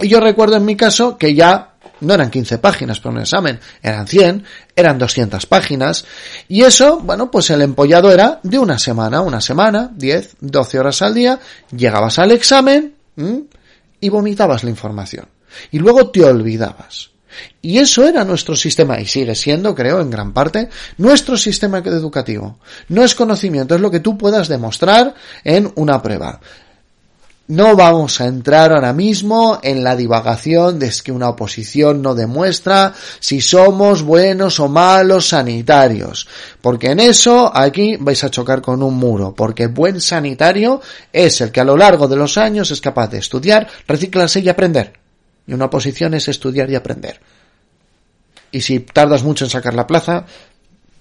Y 0.00 0.08
yo 0.08 0.20
recuerdo 0.20 0.56
en 0.56 0.64
mi 0.64 0.76
caso 0.76 1.16
que 1.16 1.34
ya 1.34 1.72
no 2.00 2.14
eran 2.14 2.30
15 2.30 2.58
páginas 2.58 3.00
para 3.00 3.14
un 3.14 3.20
examen, 3.20 3.58
eran 3.82 4.06
100, 4.06 4.44
eran 4.76 4.98
200 4.98 5.46
páginas, 5.46 6.04
y 6.46 6.62
eso, 6.62 6.98
bueno, 7.00 7.30
pues 7.30 7.50
el 7.50 7.62
empollado 7.62 8.12
era 8.12 8.40
de 8.42 8.58
una 8.58 8.78
semana, 8.78 9.20
una 9.20 9.40
semana, 9.40 9.90
10, 9.94 10.36
12 10.40 10.78
horas 10.78 11.02
al 11.02 11.14
día, 11.14 11.40
llegabas 11.74 12.18
al 12.18 12.32
examen 12.32 12.94
y 14.00 14.08
vomitabas 14.08 14.62
la 14.62 14.70
información. 14.70 15.26
Y 15.70 15.78
luego 15.78 16.10
te 16.10 16.24
olvidabas. 16.24 17.10
Y 17.60 17.78
eso 17.78 18.06
era 18.06 18.24
nuestro 18.24 18.56
sistema, 18.56 19.00
y 19.00 19.06
sigue 19.06 19.34
siendo, 19.34 19.74
creo, 19.74 20.00
en 20.00 20.10
gran 20.10 20.32
parte, 20.32 20.68
nuestro 20.96 21.36
sistema 21.36 21.78
educativo. 21.78 22.58
No 22.88 23.04
es 23.04 23.14
conocimiento, 23.14 23.74
es 23.74 23.80
lo 23.80 23.90
que 23.90 24.00
tú 24.00 24.16
puedas 24.16 24.48
demostrar 24.48 25.14
en 25.44 25.70
una 25.76 26.02
prueba. 26.02 26.40
No 27.48 27.76
vamos 27.76 28.20
a 28.20 28.26
entrar 28.26 28.72
ahora 28.72 28.92
mismo 28.92 29.58
en 29.62 29.82
la 29.82 29.96
divagación 29.96 30.78
de 30.78 30.92
que 31.02 31.12
una 31.12 31.30
oposición 31.30 32.02
no 32.02 32.14
demuestra 32.14 32.92
si 33.20 33.40
somos 33.40 34.02
buenos 34.02 34.60
o 34.60 34.68
malos 34.68 35.28
sanitarios, 35.28 36.28
porque 36.60 36.90
en 36.90 37.00
eso 37.00 37.50
aquí 37.54 37.96
vais 37.96 38.22
a 38.22 38.30
chocar 38.30 38.60
con 38.60 38.82
un 38.82 38.94
muro, 38.96 39.34
porque 39.34 39.66
buen 39.66 40.02
sanitario 40.02 40.82
es 41.10 41.40
el 41.40 41.50
que 41.50 41.60
a 41.60 41.64
lo 41.64 41.78
largo 41.78 42.06
de 42.06 42.16
los 42.16 42.36
años 42.36 42.70
es 42.70 42.82
capaz 42.82 43.08
de 43.08 43.18
estudiar, 43.18 43.66
reciclarse 43.86 44.40
y 44.40 44.50
aprender. 44.50 45.07
Y 45.48 45.54
una 45.54 45.64
oposición 45.64 46.14
es 46.14 46.28
estudiar 46.28 46.70
y 46.70 46.76
aprender. 46.76 47.20
Y 48.52 48.60
si 48.60 48.80
tardas 48.80 49.24
mucho 49.24 49.44
en 49.46 49.50
sacar 49.50 49.74
la 49.74 49.86
plaza, 49.86 50.26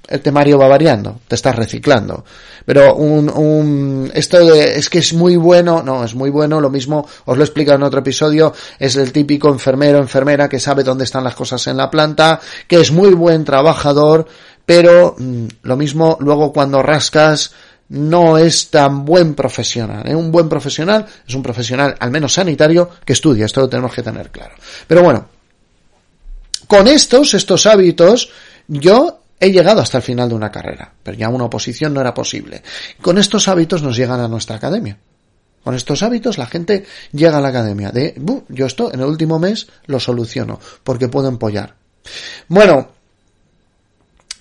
el 0.08 0.22
temario 0.22 0.58
va 0.58 0.68
variando, 0.68 1.20
te 1.28 1.36
estás 1.36 1.56
reciclando. 1.56 2.24
Pero 2.66 2.96
un, 2.96 3.30
un, 3.30 4.12
esto 4.14 4.46
de, 4.46 4.78
es 4.78 4.90
que 4.90 5.00
es 5.00 5.14
muy 5.14 5.36
bueno, 5.36 5.84
no, 5.84 6.04
es 6.04 6.16
muy 6.16 6.30
bueno, 6.30 6.62
lo 6.62 6.70
mismo, 6.70 7.08
os 7.26 7.38
lo 7.38 7.44
he 7.44 7.46
explicado 7.46 7.78
en 7.78 7.84
otro 7.84 8.00
episodio, 8.00 8.54
es 8.80 8.96
el 8.96 9.12
típico 9.12 9.50
enfermero, 9.50 10.00
enfermera 10.00 10.50
que 10.50 10.60
sabe 10.60 10.84
dónde 10.84 11.04
están 11.04 11.24
las 11.24 11.36
cosas 11.36 11.68
en 11.68 11.78
la 11.78 11.92
planta, 11.92 12.40
que 12.68 12.80
es 12.80 12.92
muy 12.92 13.14
buen 13.14 13.44
trabajador, 13.44 14.28
pero 14.66 15.16
mm, 15.18 15.46
lo 15.64 15.76
mismo 15.76 16.18
luego 16.22 16.54
cuando 16.54 16.82
rascas, 16.82 17.52
no 17.90 18.38
es 18.38 18.70
tan 18.70 19.06
buen 19.06 19.34
profesional. 19.34 20.08
¿eh? 20.08 20.16
Un 20.16 20.32
buen 20.32 20.50
profesional 20.50 21.06
es 21.28 21.34
un 21.34 21.44
profesional, 21.44 21.96
al 22.00 22.12
menos 22.12 22.34
sanitario, 22.34 22.90
que 23.06 23.14
estudia. 23.14 23.46
Esto 23.46 23.62
lo 23.62 23.70
tenemos 23.70 23.94
que 23.94 24.04
tener 24.04 24.30
claro. 24.30 24.56
Pero 24.88 25.04
bueno, 25.04 25.28
con 26.68 26.88
estos, 26.88 27.34
estos 27.34 27.66
hábitos, 27.66 28.30
yo 28.68 29.22
He 29.40 29.52
llegado 29.52 29.82
hasta 29.82 29.98
el 29.98 30.04
final 30.04 30.30
de 30.30 30.36
una 30.36 30.52
carrera, 30.52 30.92
pero 31.04 31.16
ya 31.16 31.30
una 31.30 31.46
oposición 31.46 31.94
no 31.94 32.02
era 32.02 32.14
posible. 32.14 32.64
Con 33.02 33.20
estos 33.20 33.48
hábitos 33.48 33.84
nos 33.84 33.96
llegan 33.96 34.20
a 34.20 34.28
nuestra 34.28 34.56
academia. 34.56 34.98
Con 35.64 35.76
estos 35.76 36.02
hábitos 36.02 36.38
la 36.38 36.48
gente 36.48 36.86
llega 37.12 37.38
a 37.38 37.42
la 37.42 37.50
academia 37.50 37.92
de, 37.92 38.16
yo 38.50 38.66
esto 38.66 38.92
en 38.92 39.02
el 39.02 39.06
último 39.06 39.38
mes 39.38 39.68
lo 39.86 40.00
soluciono, 40.00 40.60
porque 40.84 41.08
puedo 41.08 41.28
empollar. 41.28 41.76
Bueno, 42.48 42.90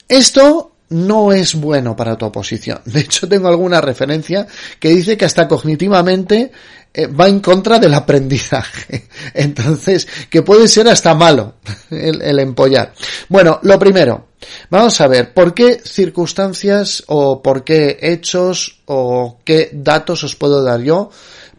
esto 0.08 0.75
no 0.88 1.32
es 1.32 1.54
bueno 1.54 1.96
para 1.96 2.16
tu 2.16 2.26
oposición. 2.26 2.80
De 2.84 3.00
hecho, 3.00 3.28
tengo 3.28 3.48
alguna 3.48 3.80
referencia 3.80 4.46
que 4.78 4.90
dice 4.90 5.16
que 5.16 5.24
hasta 5.24 5.48
cognitivamente 5.48 6.52
eh, 6.94 7.06
va 7.06 7.28
en 7.28 7.40
contra 7.40 7.78
del 7.78 7.94
aprendizaje. 7.94 9.08
Entonces, 9.34 10.06
que 10.30 10.42
puede 10.42 10.68
ser 10.68 10.88
hasta 10.88 11.14
malo 11.14 11.54
el, 11.90 12.22
el 12.22 12.38
empollar. 12.38 12.92
Bueno, 13.28 13.60
lo 13.62 13.78
primero, 13.78 14.28
vamos 14.70 15.00
a 15.00 15.08
ver 15.08 15.34
por 15.34 15.54
qué 15.54 15.80
circunstancias 15.84 17.04
o 17.08 17.42
por 17.42 17.64
qué 17.64 17.98
hechos 18.00 18.80
o 18.86 19.40
qué 19.44 19.70
datos 19.72 20.24
os 20.24 20.36
puedo 20.36 20.62
dar 20.62 20.80
yo 20.80 21.10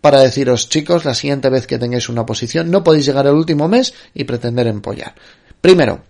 para 0.01 0.22
deciros, 0.22 0.69
chicos, 0.69 1.05
la 1.05 1.13
siguiente 1.13 1.50
vez 1.50 1.67
que 1.67 1.79
tengáis 1.79 2.07
una 2.07 2.25
posición, 2.25 2.72
no 2.72 2.84
podéis 2.84 3.05
llegar 3.05 3.27
al 3.27 3.36
último 3.36 3.67
mes 3.67 3.93
y 4.13 4.24
pretender 4.24 4.67
empollar. 4.67 5.13
Primero, 5.60 6.01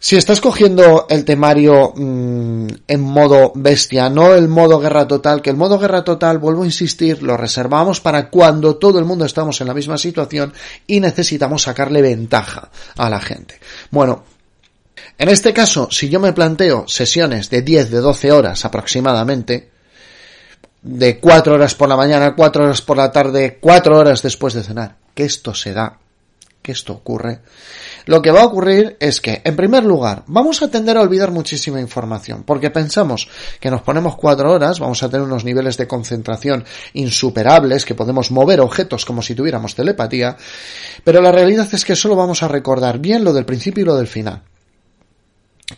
si 0.00 0.16
estás 0.16 0.40
cogiendo 0.40 1.06
el 1.08 1.24
temario 1.24 1.92
mm, 1.96 2.66
en 2.86 3.00
modo 3.00 3.52
bestia, 3.54 4.08
no 4.08 4.34
el 4.34 4.48
modo 4.48 4.78
guerra 4.78 5.08
total, 5.08 5.42
que 5.42 5.50
el 5.50 5.56
modo 5.56 5.78
guerra 5.78 6.04
total, 6.04 6.38
vuelvo 6.38 6.62
a 6.62 6.66
insistir, 6.66 7.22
lo 7.22 7.36
reservamos 7.36 8.00
para 8.00 8.30
cuando 8.30 8.76
todo 8.76 9.00
el 9.00 9.04
mundo 9.04 9.24
estamos 9.24 9.60
en 9.60 9.66
la 9.66 9.74
misma 9.74 9.98
situación 9.98 10.52
y 10.86 11.00
necesitamos 11.00 11.62
sacarle 11.62 12.00
ventaja 12.00 12.70
a 12.96 13.10
la 13.10 13.20
gente. 13.20 13.58
Bueno, 13.90 14.22
en 15.18 15.28
este 15.30 15.52
caso, 15.52 15.88
si 15.90 16.08
yo 16.08 16.20
me 16.20 16.32
planteo 16.32 16.86
sesiones 16.86 17.50
de 17.50 17.62
10, 17.62 17.90
de 17.90 17.98
12 17.98 18.30
horas 18.30 18.64
aproximadamente, 18.64 19.68
de 20.80 21.18
4 21.18 21.54
horas 21.54 21.74
por 21.74 21.88
la 21.88 21.96
mañana, 21.96 22.36
4 22.36 22.64
horas 22.64 22.82
por 22.82 22.96
la 22.96 23.10
tarde, 23.10 23.58
4 23.60 23.98
horas 23.98 24.22
después 24.22 24.54
de 24.54 24.62
cenar, 24.62 24.96
que 25.14 25.24
esto 25.24 25.54
se 25.54 25.72
da, 25.72 25.98
esto 26.72 26.92
ocurre, 26.92 27.40
lo 28.06 28.22
que 28.22 28.30
va 28.30 28.42
a 28.42 28.46
ocurrir 28.46 28.96
es 29.00 29.20
que, 29.20 29.42
en 29.44 29.56
primer 29.56 29.84
lugar, 29.84 30.24
vamos 30.26 30.62
a 30.62 30.70
tender 30.70 30.96
a 30.96 31.02
olvidar 31.02 31.30
muchísima 31.30 31.80
información, 31.80 32.42
porque 32.44 32.70
pensamos 32.70 33.28
que 33.60 33.70
nos 33.70 33.82
ponemos 33.82 34.16
cuatro 34.16 34.52
horas, 34.52 34.80
vamos 34.80 35.02
a 35.02 35.08
tener 35.08 35.26
unos 35.26 35.44
niveles 35.44 35.76
de 35.76 35.86
concentración 35.86 36.64
insuperables, 36.94 37.84
que 37.84 37.94
podemos 37.94 38.30
mover 38.30 38.60
objetos 38.60 39.04
como 39.04 39.22
si 39.22 39.34
tuviéramos 39.34 39.74
telepatía, 39.74 40.36
pero 41.04 41.20
la 41.20 41.32
realidad 41.32 41.68
es 41.72 41.84
que 41.84 41.96
solo 41.96 42.16
vamos 42.16 42.42
a 42.42 42.48
recordar 42.48 42.98
bien 42.98 43.24
lo 43.24 43.32
del 43.32 43.44
principio 43.44 43.82
y 43.82 43.86
lo 43.86 43.96
del 43.96 44.06
final 44.06 44.42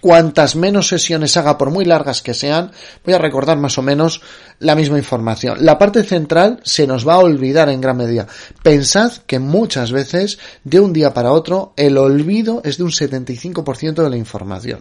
cuantas 0.01 0.57
menos 0.57 0.89
sesiones 0.89 1.37
haga, 1.37 1.59
por 1.59 1.71
muy 1.71 1.85
largas 1.85 2.23
que 2.23 2.35
sean, 2.35 2.73
voy 3.05 3.15
a 3.15 3.19
recordar 3.19 3.59
más 3.59 3.79
o 3.79 3.83
menos 3.83 4.21
la 4.59 4.75
misma 4.75 4.99
información. 4.99 5.65
La 5.65 5.79
parte 5.79 6.03
central 6.03 6.61
se 6.63 6.87
nos 6.87 7.07
va 7.07 7.15
a 7.15 7.21
olvidar 7.21 7.69
en 7.69 7.81
gran 7.81 7.97
medida. 7.97 8.27
Pensad 8.63 9.13
que 9.27 9.39
muchas 9.39 9.93
veces, 9.93 10.39
de 10.65 10.81
un 10.81 10.93
día 10.93 11.15
para 11.15 11.33
otro, 11.33 11.73
el 11.77 11.97
olvido 11.99 12.61
es 12.65 12.79
de 12.79 12.85
un 12.85 12.91
75% 12.91 14.03
de 14.03 14.11
la 14.11 14.17
información. 14.17 14.81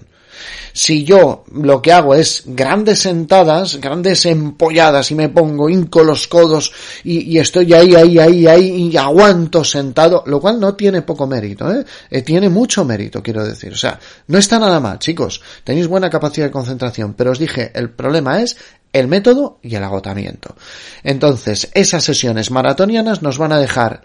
Si 0.73 1.03
yo 1.03 1.43
lo 1.53 1.81
que 1.81 1.91
hago 1.91 2.15
es 2.15 2.43
grandes 2.45 2.99
sentadas, 2.99 3.79
grandes 3.79 4.25
empolladas 4.25 5.11
y 5.11 5.15
me 5.15 5.29
pongo, 5.29 5.69
hinco 5.69 6.03
los 6.03 6.27
codos 6.27 6.71
y, 7.03 7.37
estoy 7.37 7.73
ahí, 7.73 7.95
ahí, 7.95 8.19
ahí, 8.19 8.47
ahí 8.47 8.89
y 8.91 8.97
aguanto 8.97 9.63
sentado, 9.63 10.23
lo 10.25 10.39
cual 10.39 10.59
no 10.59 10.75
tiene 10.75 11.01
poco 11.01 11.27
mérito, 11.27 11.71
¿eh? 11.71 11.85
¿eh? 12.09 12.21
Tiene 12.21 12.49
mucho 12.49 12.85
mérito, 12.85 13.21
quiero 13.21 13.43
decir. 13.43 13.73
O 13.73 13.77
sea, 13.77 13.99
no 14.27 14.37
está 14.37 14.59
nada 14.59 14.79
mal, 14.79 14.99
chicos. 15.09 15.41
Tenéis 15.63 15.87
buena 15.87 16.09
capacidad 16.09 16.45
de 16.45 16.51
concentración, 16.51 17.15
pero 17.15 17.31
os 17.31 17.39
dije, 17.39 17.71
el 17.73 17.89
problema 17.89 18.41
es 18.41 18.57
el 18.93 19.07
método 19.07 19.59
y 19.63 19.75
el 19.75 19.83
agotamiento. 19.83 20.55
Entonces, 21.03 21.69
esas 21.73 22.03
sesiones 22.03 22.51
maratonianas 22.51 23.23
nos 23.23 23.39
van 23.39 23.51
a 23.51 23.59
dejar 23.59 24.03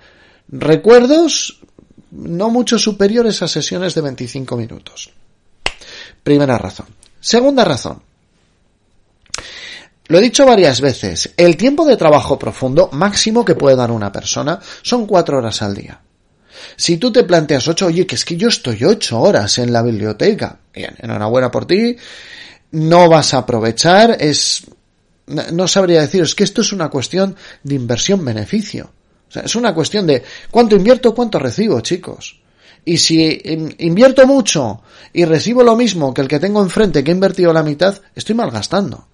recuerdos 0.49 1.61
no 2.11 2.49
mucho 2.49 2.79
superiores 2.79 3.43
a 3.43 3.49
sesiones 3.49 3.95
de 3.95 4.01
25 4.01 4.57
minutos. 4.57 5.11
Primera 6.23 6.57
razón. 6.57 6.87
Segunda 7.21 7.65
razón. 7.65 8.01
Lo 10.07 10.19
he 10.19 10.23
dicho 10.23 10.47
varias 10.47 10.81
veces, 10.81 11.33
el 11.37 11.57
tiempo 11.57 11.85
de 11.87 11.97
trabajo 11.97 12.39
profundo 12.39 12.89
máximo 12.93 13.45
que 13.45 13.55
puede 13.55 13.77
dar 13.77 13.91
una 13.91 14.13
persona 14.13 14.61
son 14.83 15.07
cuatro 15.07 15.39
horas 15.39 15.61
al 15.63 15.75
día. 15.75 16.01
Si 16.77 16.97
tú 16.97 17.13
te 17.13 17.25
planteas 17.25 17.67
ocho, 17.69 17.87
oye, 17.87 18.07
que 18.07 18.15
es 18.15 18.25
que 18.25 18.37
yo 18.37 18.49
estoy 18.49 18.85
ocho 18.85 19.21
horas 19.21 19.59
en 19.59 19.73
la 19.73 19.83
biblioteca, 19.83 20.59
bien, 20.73 20.95
enhorabuena 20.99 21.51
por 21.51 21.67
ti, 21.67 21.97
no 22.73 23.09
vas 23.09 23.35
a 23.35 23.39
aprovechar, 23.39 24.17
es, 24.21 24.65
no 25.27 25.69
sabría 25.69 26.01
decir, 26.01 26.23
es 26.23 26.35
que 26.35 26.45
esto 26.45 26.61
es 26.61 26.73
una 26.73 26.89
cuestión 26.89 27.37
de 27.63 27.75
inversión-beneficio. 27.75 28.91
O 29.29 29.33
sea, 29.33 29.43
es 29.43 29.55
una 29.57 29.75
cuestión 29.75 30.07
de 30.07 30.23
cuánto 30.51 30.77
invierto, 30.77 31.15
cuánto 31.15 31.39
recibo, 31.39 31.81
chicos. 31.81 32.41
Y 32.85 32.99
si 32.99 33.41
invierto 33.79 34.27
mucho 34.27 34.83
y 35.13 35.25
recibo 35.25 35.63
lo 35.63 35.75
mismo 35.75 36.13
que 36.13 36.21
el 36.21 36.29
que 36.29 36.39
tengo 36.39 36.63
enfrente 36.63 37.03
que 37.03 37.11
he 37.11 37.15
invertido 37.15 37.53
la 37.53 37.63
mitad, 37.63 37.99
estoy 38.15 38.35
malgastando. 38.35 39.07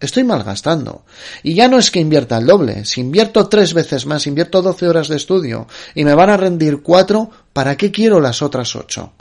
Estoy 0.00 0.22
malgastando. 0.22 1.02
Y 1.42 1.54
ya 1.54 1.68
no 1.68 1.78
es 1.78 1.90
que 1.90 1.98
invierta 1.98 2.38
el 2.38 2.46
doble. 2.46 2.84
Si 2.84 3.00
invierto 3.00 3.48
tres 3.48 3.74
veces 3.74 4.06
más, 4.06 4.26
invierto 4.26 4.62
12 4.62 4.88
horas 4.88 5.08
de 5.08 5.16
estudio 5.16 5.66
y 5.94 6.04
me 6.04 6.14
van 6.14 6.30
a 6.30 6.36
rendir 6.36 6.82
cuatro, 6.82 7.30
¿para 7.52 7.76
qué 7.76 7.90
quiero 7.90 8.20
las 8.20 8.40
otras 8.42 8.76
ocho? 8.76 9.12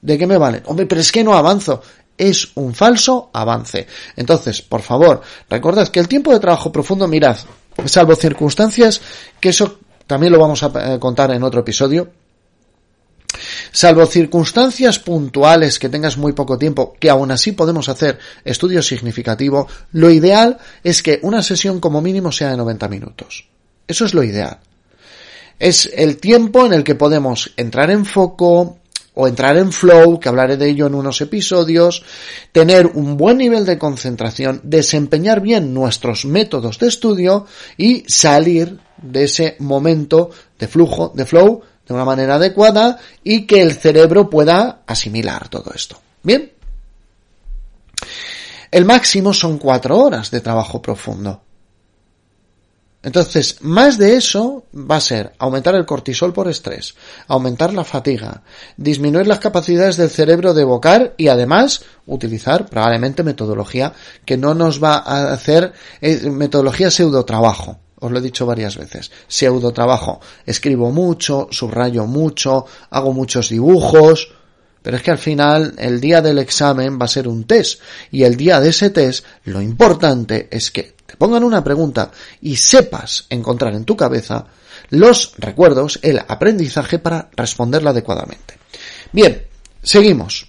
¿De 0.00 0.16
qué 0.16 0.26
me 0.26 0.38
vale? 0.38 0.62
Hombre, 0.66 0.86
pero 0.86 1.00
es 1.00 1.10
que 1.10 1.24
no 1.24 1.34
avanzo. 1.34 1.82
Es 2.16 2.50
un 2.54 2.74
falso 2.74 3.30
avance. 3.32 3.86
Entonces, 4.16 4.62
por 4.62 4.82
favor, 4.82 5.22
recordad 5.50 5.88
que 5.88 6.00
el 6.00 6.08
tiempo 6.08 6.32
de 6.32 6.40
trabajo 6.40 6.70
profundo, 6.70 7.08
mirad, 7.08 7.36
salvo 7.86 8.14
circunstancias, 8.14 9.00
que 9.40 9.50
eso 9.50 9.78
también 10.06 10.32
lo 10.32 10.40
vamos 10.40 10.62
a 10.62 10.94
eh, 10.94 10.98
contar 10.98 11.32
en 11.32 11.42
otro 11.42 11.60
episodio, 11.60 12.10
Salvo 13.72 14.06
circunstancias 14.06 14.98
puntuales 14.98 15.78
que 15.78 15.88
tengas 15.88 16.16
muy 16.16 16.32
poco 16.32 16.58
tiempo, 16.58 16.94
que 16.98 17.10
aún 17.10 17.30
así 17.30 17.52
podemos 17.52 17.88
hacer 17.88 18.18
estudio 18.44 18.82
significativo, 18.82 19.68
lo 19.92 20.10
ideal 20.10 20.58
es 20.82 21.02
que 21.02 21.20
una 21.22 21.42
sesión 21.42 21.80
como 21.80 22.00
mínimo 22.00 22.32
sea 22.32 22.50
de 22.50 22.56
90 22.56 22.88
minutos. 22.88 23.48
Eso 23.86 24.04
es 24.04 24.14
lo 24.14 24.22
ideal. 24.22 24.58
Es 25.58 25.90
el 25.94 26.18
tiempo 26.18 26.66
en 26.66 26.72
el 26.72 26.84
que 26.84 26.94
podemos 26.94 27.52
entrar 27.56 27.90
en 27.90 28.04
foco, 28.04 28.78
o 29.20 29.26
entrar 29.26 29.56
en 29.56 29.72
flow, 29.72 30.20
que 30.20 30.28
hablaré 30.28 30.56
de 30.56 30.68
ello 30.68 30.86
en 30.86 30.94
unos 30.94 31.20
episodios, 31.20 32.04
tener 32.52 32.86
un 32.86 33.16
buen 33.16 33.38
nivel 33.38 33.66
de 33.66 33.76
concentración, 33.76 34.60
desempeñar 34.62 35.40
bien 35.40 35.74
nuestros 35.74 36.24
métodos 36.24 36.78
de 36.78 36.86
estudio 36.86 37.44
y 37.76 38.04
salir 38.06 38.78
de 39.02 39.24
ese 39.24 39.56
momento 39.58 40.30
de 40.56 40.68
flujo, 40.68 41.12
de 41.16 41.26
flow, 41.26 41.62
de 41.88 41.94
una 41.94 42.04
manera 42.04 42.34
adecuada 42.34 42.98
y 43.24 43.46
que 43.46 43.62
el 43.62 43.72
cerebro 43.72 44.28
pueda 44.28 44.82
asimilar 44.86 45.48
todo 45.48 45.72
esto. 45.74 45.98
Bien. 46.22 46.52
El 48.70 48.84
máximo 48.84 49.32
son 49.32 49.58
cuatro 49.58 49.98
horas 49.98 50.30
de 50.30 50.40
trabajo 50.40 50.82
profundo. 50.82 51.40
Entonces, 53.02 53.58
más 53.60 53.96
de 53.96 54.16
eso 54.16 54.64
va 54.74 54.96
a 54.96 55.00
ser 55.00 55.32
aumentar 55.38 55.74
el 55.76 55.86
cortisol 55.86 56.32
por 56.32 56.48
estrés, 56.48 56.96
aumentar 57.28 57.72
la 57.72 57.84
fatiga, 57.84 58.42
disminuir 58.76 59.26
las 59.26 59.38
capacidades 59.38 59.96
del 59.96 60.10
cerebro 60.10 60.52
de 60.52 60.62
evocar 60.62 61.14
y 61.16 61.28
además 61.28 61.82
utilizar 62.06 62.66
probablemente 62.66 63.22
metodología 63.22 63.92
que 64.24 64.36
no 64.36 64.52
nos 64.52 64.82
va 64.82 64.96
a 64.96 65.32
hacer 65.32 65.72
eh, 66.00 66.28
metodología 66.28 66.90
pseudo 66.90 67.24
trabajo. 67.24 67.78
Os 68.00 68.10
lo 68.10 68.18
he 68.18 68.22
dicho 68.22 68.46
varias 68.46 68.76
veces. 68.76 69.10
Pseudo 69.26 69.72
trabajo. 69.72 70.20
Escribo 70.46 70.90
mucho, 70.92 71.48
subrayo 71.50 72.06
mucho, 72.06 72.66
hago 72.90 73.12
muchos 73.12 73.48
dibujos, 73.48 74.32
pero 74.82 74.96
es 74.96 75.02
que 75.02 75.10
al 75.10 75.18
final 75.18 75.74
el 75.78 76.00
día 76.00 76.22
del 76.22 76.38
examen 76.38 76.98
va 77.00 77.06
a 77.06 77.08
ser 77.08 77.28
un 77.28 77.44
test 77.44 77.80
y 78.10 78.22
el 78.22 78.36
día 78.36 78.60
de 78.60 78.70
ese 78.70 78.90
test 78.90 79.24
lo 79.44 79.60
importante 79.60 80.48
es 80.50 80.70
que 80.70 80.94
te 81.04 81.16
pongan 81.16 81.44
una 81.44 81.64
pregunta 81.64 82.10
y 82.40 82.56
sepas 82.56 83.26
encontrar 83.30 83.74
en 83.74 83.84
tu 83.84 83.96
cabeza 83.96 84.46
los 84.90 85.34
recuerdos, 85.38 85.98
el 86.02 86.18
aprendizaje 86.18 86.98
para 86.98 87.28
responderla 87.36 87.90
adecuadamente. 87.90 88.58
Bien, 89.12 89.46
seguimos. 89.82 90.47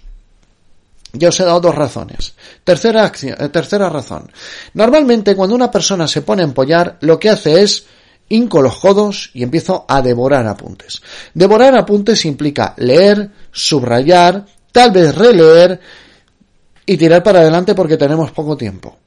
Ya 1.14 1.30
os 1.30 1.40
he 1.40 1.44
dado 1.44 1.60
dos 1.60 1.76
razones. 1.76 2.34
Tercera, 2.64 3.04
acción, 3.04 3.36
eh, 3.40 3.50
tercera 3.50 3.90
razón. 3.90 4.32
Normalmente 4.74 5.36
cuando 5.36 5.56
una 5.56 5.72
persona 5.72 6.08
se 6.08 6.22
pone 6.22 6.44
a 6.44 6.46
empollar, 6.46 6.98
lo 7.02 7.20
que 7.20 7.30
hace 7.30 7.62
es 7.62 7.86
inco 8.30 8.62
los 8.62 8.78
codos 8.78 9.32
y 9.34 9.44
empiezo 9.44 9.86
a 9.88 10.02
devorar 10.02 10.46
apuntes. 10.48 11.02
Devorar 11.34 11.76
apuntes 11.76 12.26
implica 12.26 12.76
leer, 12.78 13.32
subrayar, 13.52 14.46
tal 14.72 14.92
vez 14.92 15.16
releer 15.16 15.80
y 16.86 16.98
tirar 16.98 17.24
para 17.24 17.40
adelante 17.40 17.74
porque 17.74 17.98
tenemos 17.98 18.32
poco 18.32 18.56
tiempo. 18.56 18.98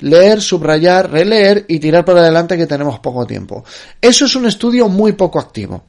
Leer, 0.00 0.40
subrayar, 0.40 1.10
releer 1.10 1.66
y 1.68 1.78
tirar 1.78 2.04
para 2.04 2.20
adelante 2.20 2.56
que 2.56 2.66
tenemos 2.66 2.98
poco 2.98 3.26
tiempo. 3.26 3.64
Eso 4.00 4.24
es 4.24 4.34
un 4.34 4.46
estudio 4.46 4.88
muy 4.88 5.12
poco 5.12 5.38
activo. 5.38 5.84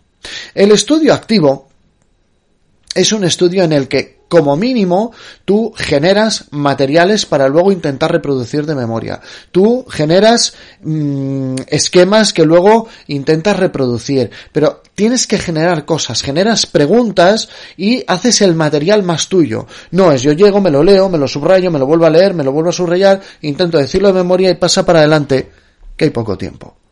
El 0.53 0.71
estudio 0.71 1.13
activo 1.13 1.69
es 2.93 3.11
un 3.11 3.23
estudio 3.23 3.63
en 3.63 3.73
el 3.73 3.87
que 3.87 4.14
como 4.27 4.55
mínimo, 4.55 5.11
tú 5.45 5.71
generas 5.75 6.45
materiales 6.51 7.25
para 7.25 7.47
luego 7.47 7.71
intentar 7.71 8.11
reproducir 8.11 8.65
de 8.65 8.75
memoria. 8.75 9.21
Tú 9.51 9.85
generas 9.89 10.55
mm, 10.81 11.55
esquemas 11.67 12.33
que 12.33 12.45
luego 12.45 12.87
intentas 13.07 13.57
reproducir. 13.57 14.31
Pero 14.51 14.81
tienes 14.95 15.27
que 15.27 15.37
generar 15.37 15.85
cosas, 15.85 16.21
generas 16.21 16.65
preguntas 16.65 17.49
y 17.77 18.03
haces 18.07 18.41
el 18.41 18.55
material 18.55 19.03
más 19.03 19.27
tuyo. 19.27 19.67
No 19.91 20.11
es 20.11 20.21
yo 20.21 20.31
llego, 20.31 20.61
me 20.61 20.71
lo 20.71 20.83
leo, 20.83 21.09
me 21.09 21.17
lo 21.17 21.27
subrayo, 21.27 21.69
me 21.71 21.79
lo 21.79 21.85
vuelvo 21.85 22.05
a 22.05 22.09
leer, 22.09 22.33
me 22.33 22.43
lo 22.43 22.51
vuelvo 22.51 22.69
a 22.69 22.73
subrayar, 22.73 23.21
intento 23.41 23.77
decirlo 23.77 24.07
de 24.07 24.13
memoria 24.15 24.49
y 24.49 24.55
pasa 24.55 24.85
para 24.85 24.99
adelante, 24.99 25.51
que 25.95 26.05
hay 26.05 26.11
poco 26.11 26.37
tiempo. 26.37 26.84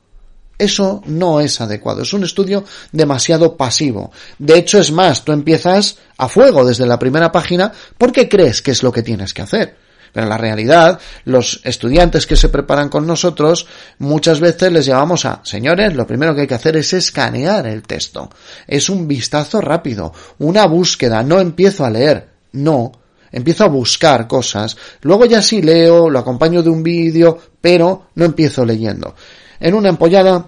Eso 0.57 1.01
no 1.05 1.39
es 1.39 1.59
adecuado, 1.61 2.03
es 2.03 2.13
un 2.13 2.23
estudio 2.23 2.63
demasiado 2.91 3.57
pasivo. 3.57 4.11
De 4.37 4.57
hecho, 4.57 4.79
es 4.79 4.91
más, 4.91 5.25
tú 5.25 5.31
empiezas 5.31 5.97
a 6.17 6.29
fuego 6.29 6.63
desde 6.63 6.85
la 6.85 6.99
primera 6.99 7.31
página 7.31 7.71
porque 7.97 8.29
crees 8.29 8.61
que 8.61 8.71
es 8.71 8.83
lo 8.83 8.91
que 8.91 9.03
tienes 9.03 9.33
que 9.33 9.41
hacer. 9.41 9.83
Pero 10.13 10.25
en 10.25 10.29
la 10.29 10.37
realidad, 10.37 10.99
los 11.25 11.59
estudiantes 11.63 12.27
que 12.27 12.35
se 12.35 12.49
preparan 12.49 12.87
con 12.87 13.07
nosotros, 13.07 13.65
muchas 13.97 14.39
veces 14.39 14.71
les 14.71 14.85
llamamos 14.85 15.25
a, 15.25 15.41
señores, 15.43 15.95
lo 15.95 16.05
primero 16.05 16.35
que 16.35 16.41
hay 16.41 16.47
que 16.47 16.53
hacer 16.53 16.77
es 16.77 16.93
escanear 16.93 17.65
el 17.65 17.81
texto. 17.81 18.29
Es 18.67 18.89
un 18.89 19.07
vistazo 19.07 19.59
rápido, 19.59 20.13
una 20.37 20.67
búsqueda, 20.67 21.23
no 21.23 21.39
empiezo 21.39 21.83
a 21.83 21.89
leer, 21.89 22.29
no, 22.51 22.91
empiezo 23.31 23.63
a 23.63 23.69
buscar 23.69 24.27
cosas, 24.27 24.77
luego 25.01 25.25
ya 25.25 25.41
sí 25.41 25.63
leo, 25.63 26.11
lo 26.11 26.19
acompaño 26.19 26.61
de 26.61 26.69
un 26.69 26.83
vídeo, 26.83 27.39
pero 27.59 28.09
no 28.13 28.23
empiezo 28.23 28.63
leyendo. 28.63 29.15
En 29.63 29.73
una 29.75 29.87
empollada 29.87 30.45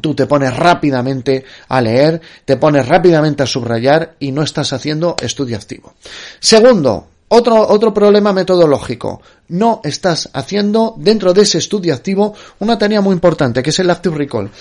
tú 0.00 0.14
te 0.14 0.26
pones 0.26 0.56
rápidamente 0.56 1.44
a 1.66 1.80
leer, 1.80 2.20
te 2.44 2.56
pones 2.56 2.86
rápidamente 2.86 3.42
a 3.42 3.46
subrayar 3.46 4.14
y 4.20 4.30
no 4.30 4.44
estás 4.44 4.72
haciendo 4.72 5.16
estudio 5.20 5.56
activo. 5.56 5.94
Segundo, 6.38 7.08
otro, 7.26 7.68
otro 7.68 7.92
problema 7.92 8.32
metodológico. 8.32 9.20
No 9.48 9.80
estás 9.82 10.30
haciendo 10.32 10.94
dentro 10.98 11.32
de 11.32 11.42
ese 11.42 11.58
estudio 11.58 11.92
activo 11.92 12.32
una 12.60 12.78
tarea 12.78 13.00
muy 13.00 13.12
importante, 13.12 13.60
que 13.60 13.70
es 13.70 13.78
el 13.80 13.90
active 13.90 14.18
recall. 14.18 14.52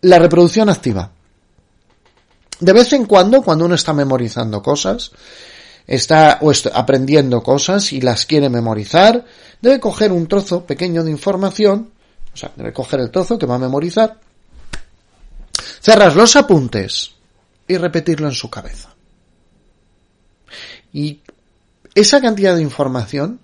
La 0.00 0.18
reproducción 0.18 0.68
activa. 0.68 1.12
De 2.58 2.72
vez 2.72 2.92
en 2.94 3.06
cuando, 3.06 3.42
cuando 3.42 3.66
uno 3.66 3.76
está 3.76 3.92
memorizando 3.92 4.60
cosas, 4.60 5.12
está 5.86 6.38
o 6.40 6.50
está 6.50 6.70
aprendiendo 6.70 7.44
cosas 7.44 7.92
y 7.92 8.00
las 8.00 8.26
quiere 8.26 8.48
memorizar, 8.48 9.24
debe 9.62 9.78
coger 9.78 10.10
un 10.10 10.26
trozo 10.26 10.64
pequeño 10.66 11.04
de 11.04 11.12
información 11.12 11.94
o 12.36 12.38
sea, 12.38 12.52
debe 12.54 12.70
coger 12.70 13.00
el 13.00 13.10
trozo 13.10 13.38
que 13.38 13.46
va 13.46 13.54
a 13.54 13.58
memorizar, 13.58 14.20
cerras 15.80 16.14
los 16.14 16.36
apuntes 16.36 17.12
y 17.66 17.78
repetirlo 17.78 18.26
en 18.28 18.34
su 18.34 18.50
cabeza. 18.50 18.94
Y 20.92 21.22
esa 21.94 22.20
cantidad 22.20 22.54
de 22.54 22.60
información, 22.60 23.40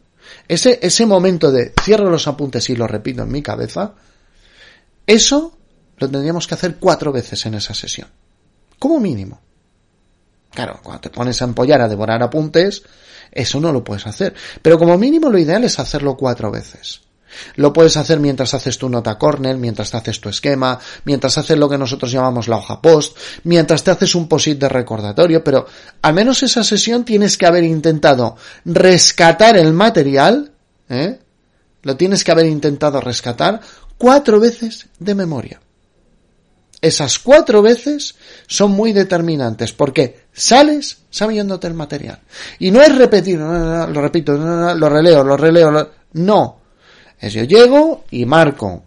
ese, 0.46 0.78
ese 0.82 1.06
momento 1.06 1.50
de 1.50 1.72
cierro 1.82 2.10
los 2.10 2.28
apuntes 2.28 2.68
y 2.68 2.76
lo 2.76 2.86
repito 2.86 3.22
en 3.22 3.32
mi 3.32 3.40
cabeza, 3.40 3.94
eso 5.06 5.56
lo 5.96 6.10
tendríamos 6.10 6.46
que 6.46 6.54
hacer 6.54 6.76
cuatro 6.76 7.12
veces 7.12 7.46
en 7.46 7.54
esa 7.54 7.72
sesión. 7.72 8.08
Como 8.78 9.00
mínimo. 9.00 9.40
Claro, 10.50 10.80
cuando 10.82 11.00
te 11.00 11.08
pones 11.08 11.40
a 11.40 11.46
empollar 11.46 11.80
a 11.80 11.88
devorar 11.88 12.22
apuntes, 12.22 12.82
eso 13.30 13.58
no 13.58 13.72
lo 13.72 13.82
puedes 13.82 14.06
hacer. 14.06 14.34
Pero 14.60 14.78
como 14.78 14.98
mínimo 14.98 15.30
lo 15.30 15.38
ideal 15.38 15.64
es 15.64 15.78
hacerlo 15.78 16.14
cuatro 16.14 16.50
veces. 16.50 17.00
Lo 17.56 17.72
puedes 17.72 17.96
hacer 17.96 18.20
mientras 18.20 18.54
haces 18.54 18.78
tu 18.78 18.88
nota 18.88 19.18
corner, 19.18 19.56
mientras 19.56 19.90
te 19.90 19.96
haces 19.96 20.20
tu 20.20 20.28
esquema, 20.28 20.78
mientras 21.04 21.38
haces 21.38 21.58
lo 21.58 21.68
que 21.68 21.78
nosotros 21.78 22.10
llamamos 22.12 22.48
la 22.48 22.56
hoja 22.56 22.80
post, 22.80 23.16
mientras 23.44 23.82
te 23.84 23.90
haces 23.90 24.14
un 24.14 24.28
posit 24.28 24.58
de 24.58 24.68
recordatorio, 24.68 25.42
pero 25.42 25.66
al 26.02 26.14
menos 26.14 26.42
esa 26.42 26.64
sesión 26.64 27.04
tienes 27.04 27.36
que 27.36 27.46
haber 27.46 27.64
intentado 27.64 28.36
rescatar 28.64 29.56
el 29.56 29.72
material, 29.72 30.52
¿eh? 30.88 31.18
Lo 31.82 31.96
tienes 31.96 32.22
que 32.22 32.30
haber 32.30 32.46
intentado 32.46 33.00
rescatar 33.00 33.60
cuatro 33.98 34.38
veces 34.38 34.86
de 34.98 35.14
memoria. 35.14 35.60
Esas 36.80 37.18
cuatro 37.18 37.62
veces 37.62 38.16
son 38.46 38.72
muy 38.72 38.92
determinantes 38.92 39.72
porque 39.72 40.26
sales 40.32 40.98
sabiéndote 41.10 41.68
el 41.68 41.74
material. 41.74 42.18
Y 42.58 42.70
no 42.72 42.80
es 42.82 42.96
repetir, 42.96 43.38
lo 43.38 44.00
repito, 44.00 44.36
lo 44.36 44.88
releo, 44.88 45.22
lo 45.22 45.36
releo, 45.36 45.90
no 46.14 46.61
es 47.22 47.32
yo 47.32 47.44
llego 47.44 48.04
y 48.10 48.26
marco. 48.26 48.82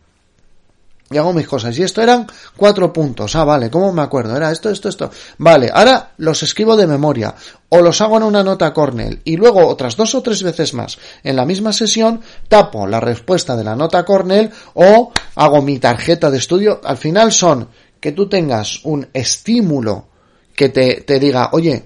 Y 1.10 1.18
hago 1.18 1.32
mis 1.32 1.48
cosas. 1.48 1.78
Y 1.78 1.84
esto 1.84 2.02
eran 2.02 2.28
cuatro 2.58 2.92
puntos. 2.92 3.34
Ah, 3.36 3.46
vale, 3.46 3.70
¿cómo 3.70 3.94
me 3.94 4.02
acuerdo? 4.02 4.36
Era 4.36 4.52
esto, 4.52 4.70
esto, 4.70 4.90
esto. 4.90 5.10
Vale, 5.38 5.72
ahora 5.74 6.12
los 6.18 6.44
escribo 6.44 6.76
de 6.76 6.86
memoria. 6.86 7.34
O 7.70 7.80
los 7.82 8.02
hago 8.02 8.18
en 8.18 8.24
una 8.24 8.44
nota 8.44 8.74
Cornell. 8.74 9.22
Y 9.24 9.38
luego 9.38 9.66
otras 9.66 9.96
dos 9.96 10.16
o 10.16 10.22
tres 10.22 10.44
veces 10.44 10.74
más. 10.74 10.98
En 11.24 11.38
la 11.38 11.46
misma 11.46 11.72
sesión 11.72 12.22
tapo 12.50 12.88
la 12.88 13.00
respuesta 13.00 13.56
de 13.56 13.64
la 13.64 13.76
nota 13.76 14.04
Cornell 14.04 14.52
o 14.74 15.14
hago 15.36 15.62
mi 15.62 15.80
tarjeta 15.80 16.30
de 16.30 16.40
estudio. 16.40 16.82
Al 16.84 16.98
final 16.98 17.32
son 17.32 17.70
que 18.02 18.12
tú 18.12 18.28
tengas 18.28 18.84
un 18.84 19.08
estímulo 19.14 20.08
que 20.54 20.70
te, 20.70 21.02
te 21.02 21.20
diga, 21.20 21.50
oye, 21.54 21.86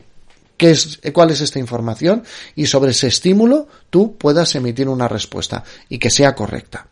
qué 0.59 0.71
es, 0.71 0.99
cuál 1.13 1.31
es 1.31 1.41
esta 1.41 1.57
información 1.57 2.23
y 2.55 2.67
sobre 2.67 2.91
ese 2.91 3.07
estímulo 3.07 3.67
tú 3.89 4.17
puedas 4.17 4.53
emitir 4.53 4.87
una 4.87 5.07
respuesta 5.07 5.63
y 5.87 5.97
que 5.97 6.11
sea 6.11 6.35
correcta. 6.35 6.85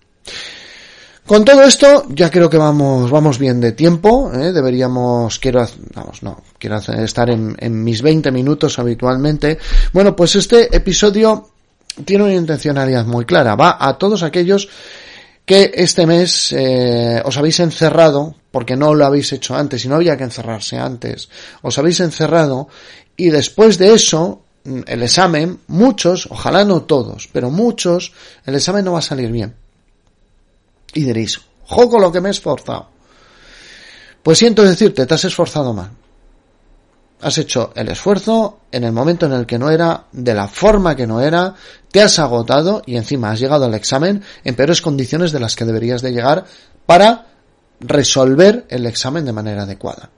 Con 1.28 1.44
todo 1.44 1.62
esto, 1.64 2.06
ya 2.08 2.32
creo 2.32 2.50
que 2.50 2.58
vamos, 2.58 3.12
vamos 3.12 3.38
bien 3.38 3.60
de 3.60 3.74
tiempo, 3.74 4.32
¿eh? 4.34 4.54
deberíamos, 4.54 5.38
quiero, 5.40 5.68
vamos, 5.94 6.24
no, 6.24 6.42
quiero 6.58 6.78
estar 6.78 7.30
en, 7.30 7.54
en 7.60 7.84
mis 7.84 8.02
20 8.02 8.32
minutos 8.32 8.80
habitualmente. 8.80 9.58
Bueno, 9.92 10.16
pues 10.16 10.38
este 10.38 10.74
episodio 10.74 11.50
tiene 12.06 12.24
una 12.24 12.34
intencionalidad 12.34 13.06
muy 13.06 13.26
clara, 13.26 13.56
va 13.56 13.76
a 13.78 13.98
todos 13.98 14.24
aquellos 14.24 14.70
que 15.46 15.72
este 15.76 16.06
mes 16.06 16.54
eh, 16.54 17.22
os 17.24 17.38
habéis 17.38 17.60
encerrado, 17.62 18.36
porque 18.52 18.76
no 18.76 18.94
lo 18.94 19.06
habéis 19.06 19.32
hecho 19.34 19.56
antes 19.56 19.84
y 19.84 19.88
no 19.88 19.96
había 19.96 20.18
que 20.18 20.26
encerrarse 20.26 20.78
antes, 20.78 21.30
os 21.62 21.78
habéis 21.78 22.00
encerrado 22.02 22.68
y 23.18 23.32
después 23.32 23.80
de 23.80 23.94
eso, 23.94 24.44
mm, 24.64 24.82
el 24.86 25.04
examen, 25.04 25.60
muchos, 25.68 26.28
ojalá 26.30 26.64
no 26.64 26.84
todos, 26.84 27.28
pero 27.34 27.50
muchos, 27.50 28.14
el 28.46 28.56
examen 28.56 28.86
no 28.86 28.94
va 28.94 29.00
a 29.00 29.02
salir 29.02 29.32
bien. 29.32 29.56
Y 30.94 31.04
diréis, 31.04 31.42
joco 31.66 32.00
lo 32.00 32.12
que 32.12 32.22
me 32.22 32.30
he 32.30 32.32
esforzado. 32.32 32.90
Pues 34.22 34.38
siento 34.38 34.64
decirte, 34.64 35.06
te 35.06 35.14
has 35.14 35.26
esforzado 35.26 35.74
mal. 35.74 35.92
Has 37.20 37.40
hecho 37.40 37.72
el 37.76 37.90
esfuerzo 37.90 38.60
en 38.72 38.84
el 38.84 38.92
momento 38.92 39.26
en 39.26 39.34
el 39.34 39.48
que 39.48 39.58
no 39.58 39.72
era, 39.72 40.06
de 40.12 40.36
la 40.36 40.48
forma 40.48 40.96
que 40.96 41.08
no 41.08 41.20
era, 41.20 41.56
te 41.92 42.04
has 42.04 42.20
agotado 42.20 42.84
y 42.86 42.96
encima 42.96 43.32
has 43.32 43.40
llegado 43.40 43.66
al 43.66 43.74
examen 43.74 44.24
en 44.44 44.56
peores 44.56 44.84
condiciones 44.84 45.32
de 45.32 45.40
las 45.40 45.56
que 45.56 45.66
deberías 45.66 46.04
de 46.04 46.12
llegar 46.12 46.46
para 46.86 47.26
resolver 47.80 48.66
el 48.70 48.86
examen 48.86 49.26
de 49.26 49.34
manera 49.34 49.64
adecuada. 49.64 50.12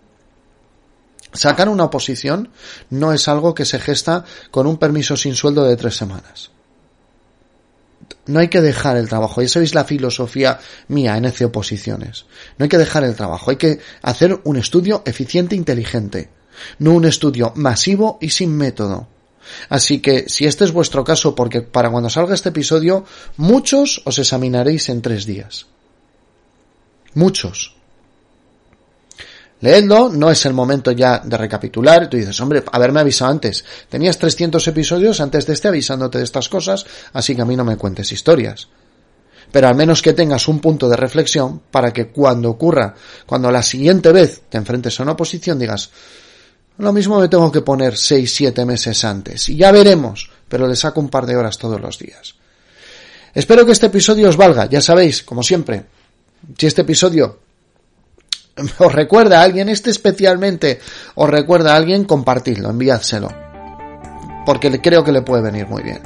Sacar 1.34 1.70
una 1.70 1.86
oposición 1.86 2.50
no 2.90 3.14
es 3.14 3.28
algo 3.28 3.54
que 3.54 3.66
se 3.66 3.80
gesta 3.80 4.26
con 4.52 4.68
un 4.68 4.78
permiso 4.78 5.16
sin 5.16 5.36
sueldo 5.36 5.64
de 5.64 5.78
tres 5.78 5.96
semanas. 5.96 6.52
No 8.26 8.40
hay 8.40 8.48
que 8.48 8.62
dejar 8.62 8.98
el 8.98 9.10
trabajo. 9.10 9.42
Ya 9.42 9.48
sabéis 9.48 9.76
la 9.76 9.86
filosofía 9.86 10.60
mía 10.88 11.18
en 11.18 11.26
ECE 11.26 11.46
Oposiciones. 11.46 12.26
No 12.58 12.64
hay 12.64 12.70
que 12.70 12.78
dejar 12.78 13.04
el 13.04 13.16
trabajo. 13.16 13.52
Hay 13.52 13.58
que 13.58 13.80
hacer 14.02 14.40
un 14.44 14.58
estudio 14.58 15.04
eficiente 15.06 15.56
e 15.56 15.58
inteligente. 15.58 16.30
No 16.80 16.94
un 16.94 17.06
estudio 17.06 17.54
masivo 17.56 18.18
y 18.22 18.30
sin 18.30 18.56
método. 18.56 19.08
Así 19.70 20.00
que 20.00 20.30
si 20.30 20.46
este 20.46 20.66
es 20.66 20.72
vuestro 20.72 21.04
caso, 21.04 21.34
porque 21.34 21.62
para 21.62 21.90
cuando 21.90 22.10
salga 22.10 22.36
este 22.36 22.50
episodio, 22.50 23.06
muchos 23.38 24.02
os 24.06 24.20
examinaréis 24.20 24.90
en 24.90 25.02
tres 25.02 25.26
días. 25.26 25.68
Muchos. 27.14 27.79
Leedlo, 29.62 30.10
no 30.10 30.32
es 30.32 30.46
el 30.46 30.54
momento 30.54 30.92
ya 30.92 31.20
de 31.20 31.38
recapitular. 31.38 32.10
Tú 32.10 32.18
dices, 32.18 32.40
hombre, 32.40 32.64
haberme 32.72 33.02
avisado 33.02 33.32
antes. 33.32 33.66
Tenías 33.90 34.18
300 34.18 34.66
episodios 34.68 35.20
antes 35.20 35.46
de 35.46 35.54
este 35.54 35.68
avisándote 35.68 36.18
de 36.18 36.24
estas 36.24 36.48
cosas, 36.48 36.86
así 37.14 37.36
que 37.36 37.42
a 37.42 37.46
mí 37.46 37.56
no 37.56 37.66
me 37.66 37.76
cuentes 37.76 38.12
historias. 38.12 38.70
Pero 39.52 39.68
al 39.68 39.76
menos 39.76 40.02
que 40.02 40.14
tengas 40.14 40.48
un 40.48 40.60
punto 40.60 40.88
de 40.88 40.96
reflexión 40.96 41.62
para 41.72 41.92
que 41.92 42.08
cuando 42.08 42.52
ocurra, 42.52 42.94
cuando 43.26 43.52
la 43.52 43.64
siguiente 43.64 44.12
vez 44.12 44.44
te 44.48 44.58
enfrentes 44.58 45.00
a 45.00 45.04
una 45.04 45.14
oposición, 45.14 45.60
digas, 45.60 45.90
Lo 46.78 46.94
mismo 46.94 47.20
me 47.20 47.28
tengo 47.28 47.52
que 47.52 47.62
poner 47.62 47.96
6-7 47.96 48.66
meses 48.66 49.04
antes. 49.04 49.50
Y 49.50 49.58
ya 49.58 49.72
veremos, 49.72 50.30
pero 50.48 50.68
le 50.68 50.78
saco 50.78 51.02
un 51.02 51.10
par 51.10 51.26
de 51.26 51.36
horas 51.36 51.58
todos 51.58 51.82
los 51.82 52.00
días. 52.00 52.36
Espero 53.34 53.66
que 53.66 53.74
este 53.74 53.88
episodio 53.88 54.30
os 54.30 54.38
valga, 54.38 54.68
ya 54.68 54.80
sabéis, 54.80 55.24
como 55.24 55.44
siempre. 55.44 55.86
Si 56.58 56.68
este 56.68 56.82
episodio 56.82 57.40
os 58.80 58.92
recuerda 58.92 59.40
a 59.40 59.44
alguien, 59.44 59.70
este 59.70 59.90
especialmente 59.90 60.80
os 61.16 61.30
recuerda 61.30 61.74
a 61.74 61.78
alguien, 61.78 62.04
compartidlo, 62.04 62.70
enviádselo. 62.70 63.30
Porque 64.46 64.82
creo 64.82 65.04
que 65.04 65.12
le 65.12 65.22
puede 65.22 65.44
venir 65.44 65.68
muy 65.68 65.84
bien. 65.84 66.02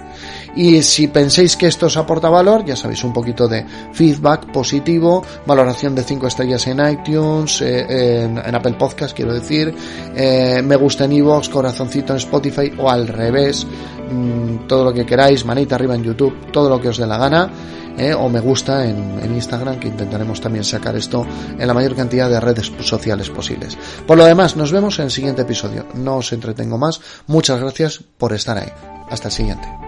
Y 0.56 0.82
si 0.84 1.08
penséis 1.08 1.58
que 1.58 1.68
esto 1.68 1.88
os 1.88 1.98
aporta 1.98 2.30
valor, 2.30 2.63
ya 2.63 2.76
sabéis, 2.76 3.04
un 3.04 3.13
poquito 3.13 3.48
de 3.48 3.66
feedback 3.92 4.52
positivo, 4.52 5.24
valoración 5.46 5.96
de 5.96 6.04
5 6.04 6.28
estrellas 6.28 6.68
en 6.68 6.80
iTunes, 6.88 7.62
eh, 7.62 8.24
en, 8.24 8.56
Apple 8.56 8.74
Podcast, 8.74 9.16
quiero 9.16 9.34
decir, 9.34 9.74
eh, 10.16 10.62
me 10.63 10.76
gusta 10.76 11.06
en 11.06 11.13
iVoox, 11.13 11.50
corazoncito 11.50 12.13
en 12.13 12.18
Spotify 12.18 12.72
o 12.78 12.89
al 12.89 13.08
revés, 13.08 13.66
mm, 13.66 14.68
todo 14.68 14.86
lo 14.86 14.94
que 14.94 15.06
queráis, 15.06 15.44
manita 15.44 15.76
arriba 15.76 15.96
en 15.96 16.04
YouTube, 16.04 16.52
todo 16.52 16.70
lo 16.70 16.80
que 16.80 16.89
os 16.89 16.98
dé 16.98 17.08
la 17.08 17.18
gana. 17.18 17.50
Eh, 17.98 18.13
o 18.13 18.28
me 18.28 18.39
gusta 18.39 18.86
en, 18.88 19.36
Instagram, 19.36 19.80
que 19.80 19.88
intentaremos 19.88 20.42
también 20.42 20.63
sacar 20.63 20.96
esto 20.96 21.26
en 21.58 21.68
la 21.68 21.76
mayor 21.76 21.96
cantidad 21.96 22.30
de 22.30 22.39
redes 22.39 22.72
sociales 22.82 23.30
posibles. 23.30 23.78
Por 24.08 24.18
lo 24.18 24.26
demás, 24.26 24.56
nos 24.56 24.72
vemos 24.72 24.98
en 24.98 25.06
el 25.06 25.12
siguiente 25.12 25.44
episodio. 25.44 25.86
No 25.94 26.18
os 26.18 26.34
entretengo 26.34 26.78
más. 26.78 27.00
Muchas 27.28 27.60
gracias 27.60 28.02
por 28.18 28.34
estar 28.34 28.58
ahí. 28.58 28.72
Hasta 29.10 29.28
el 29.28 29.34
siguiente. 29.34 29.83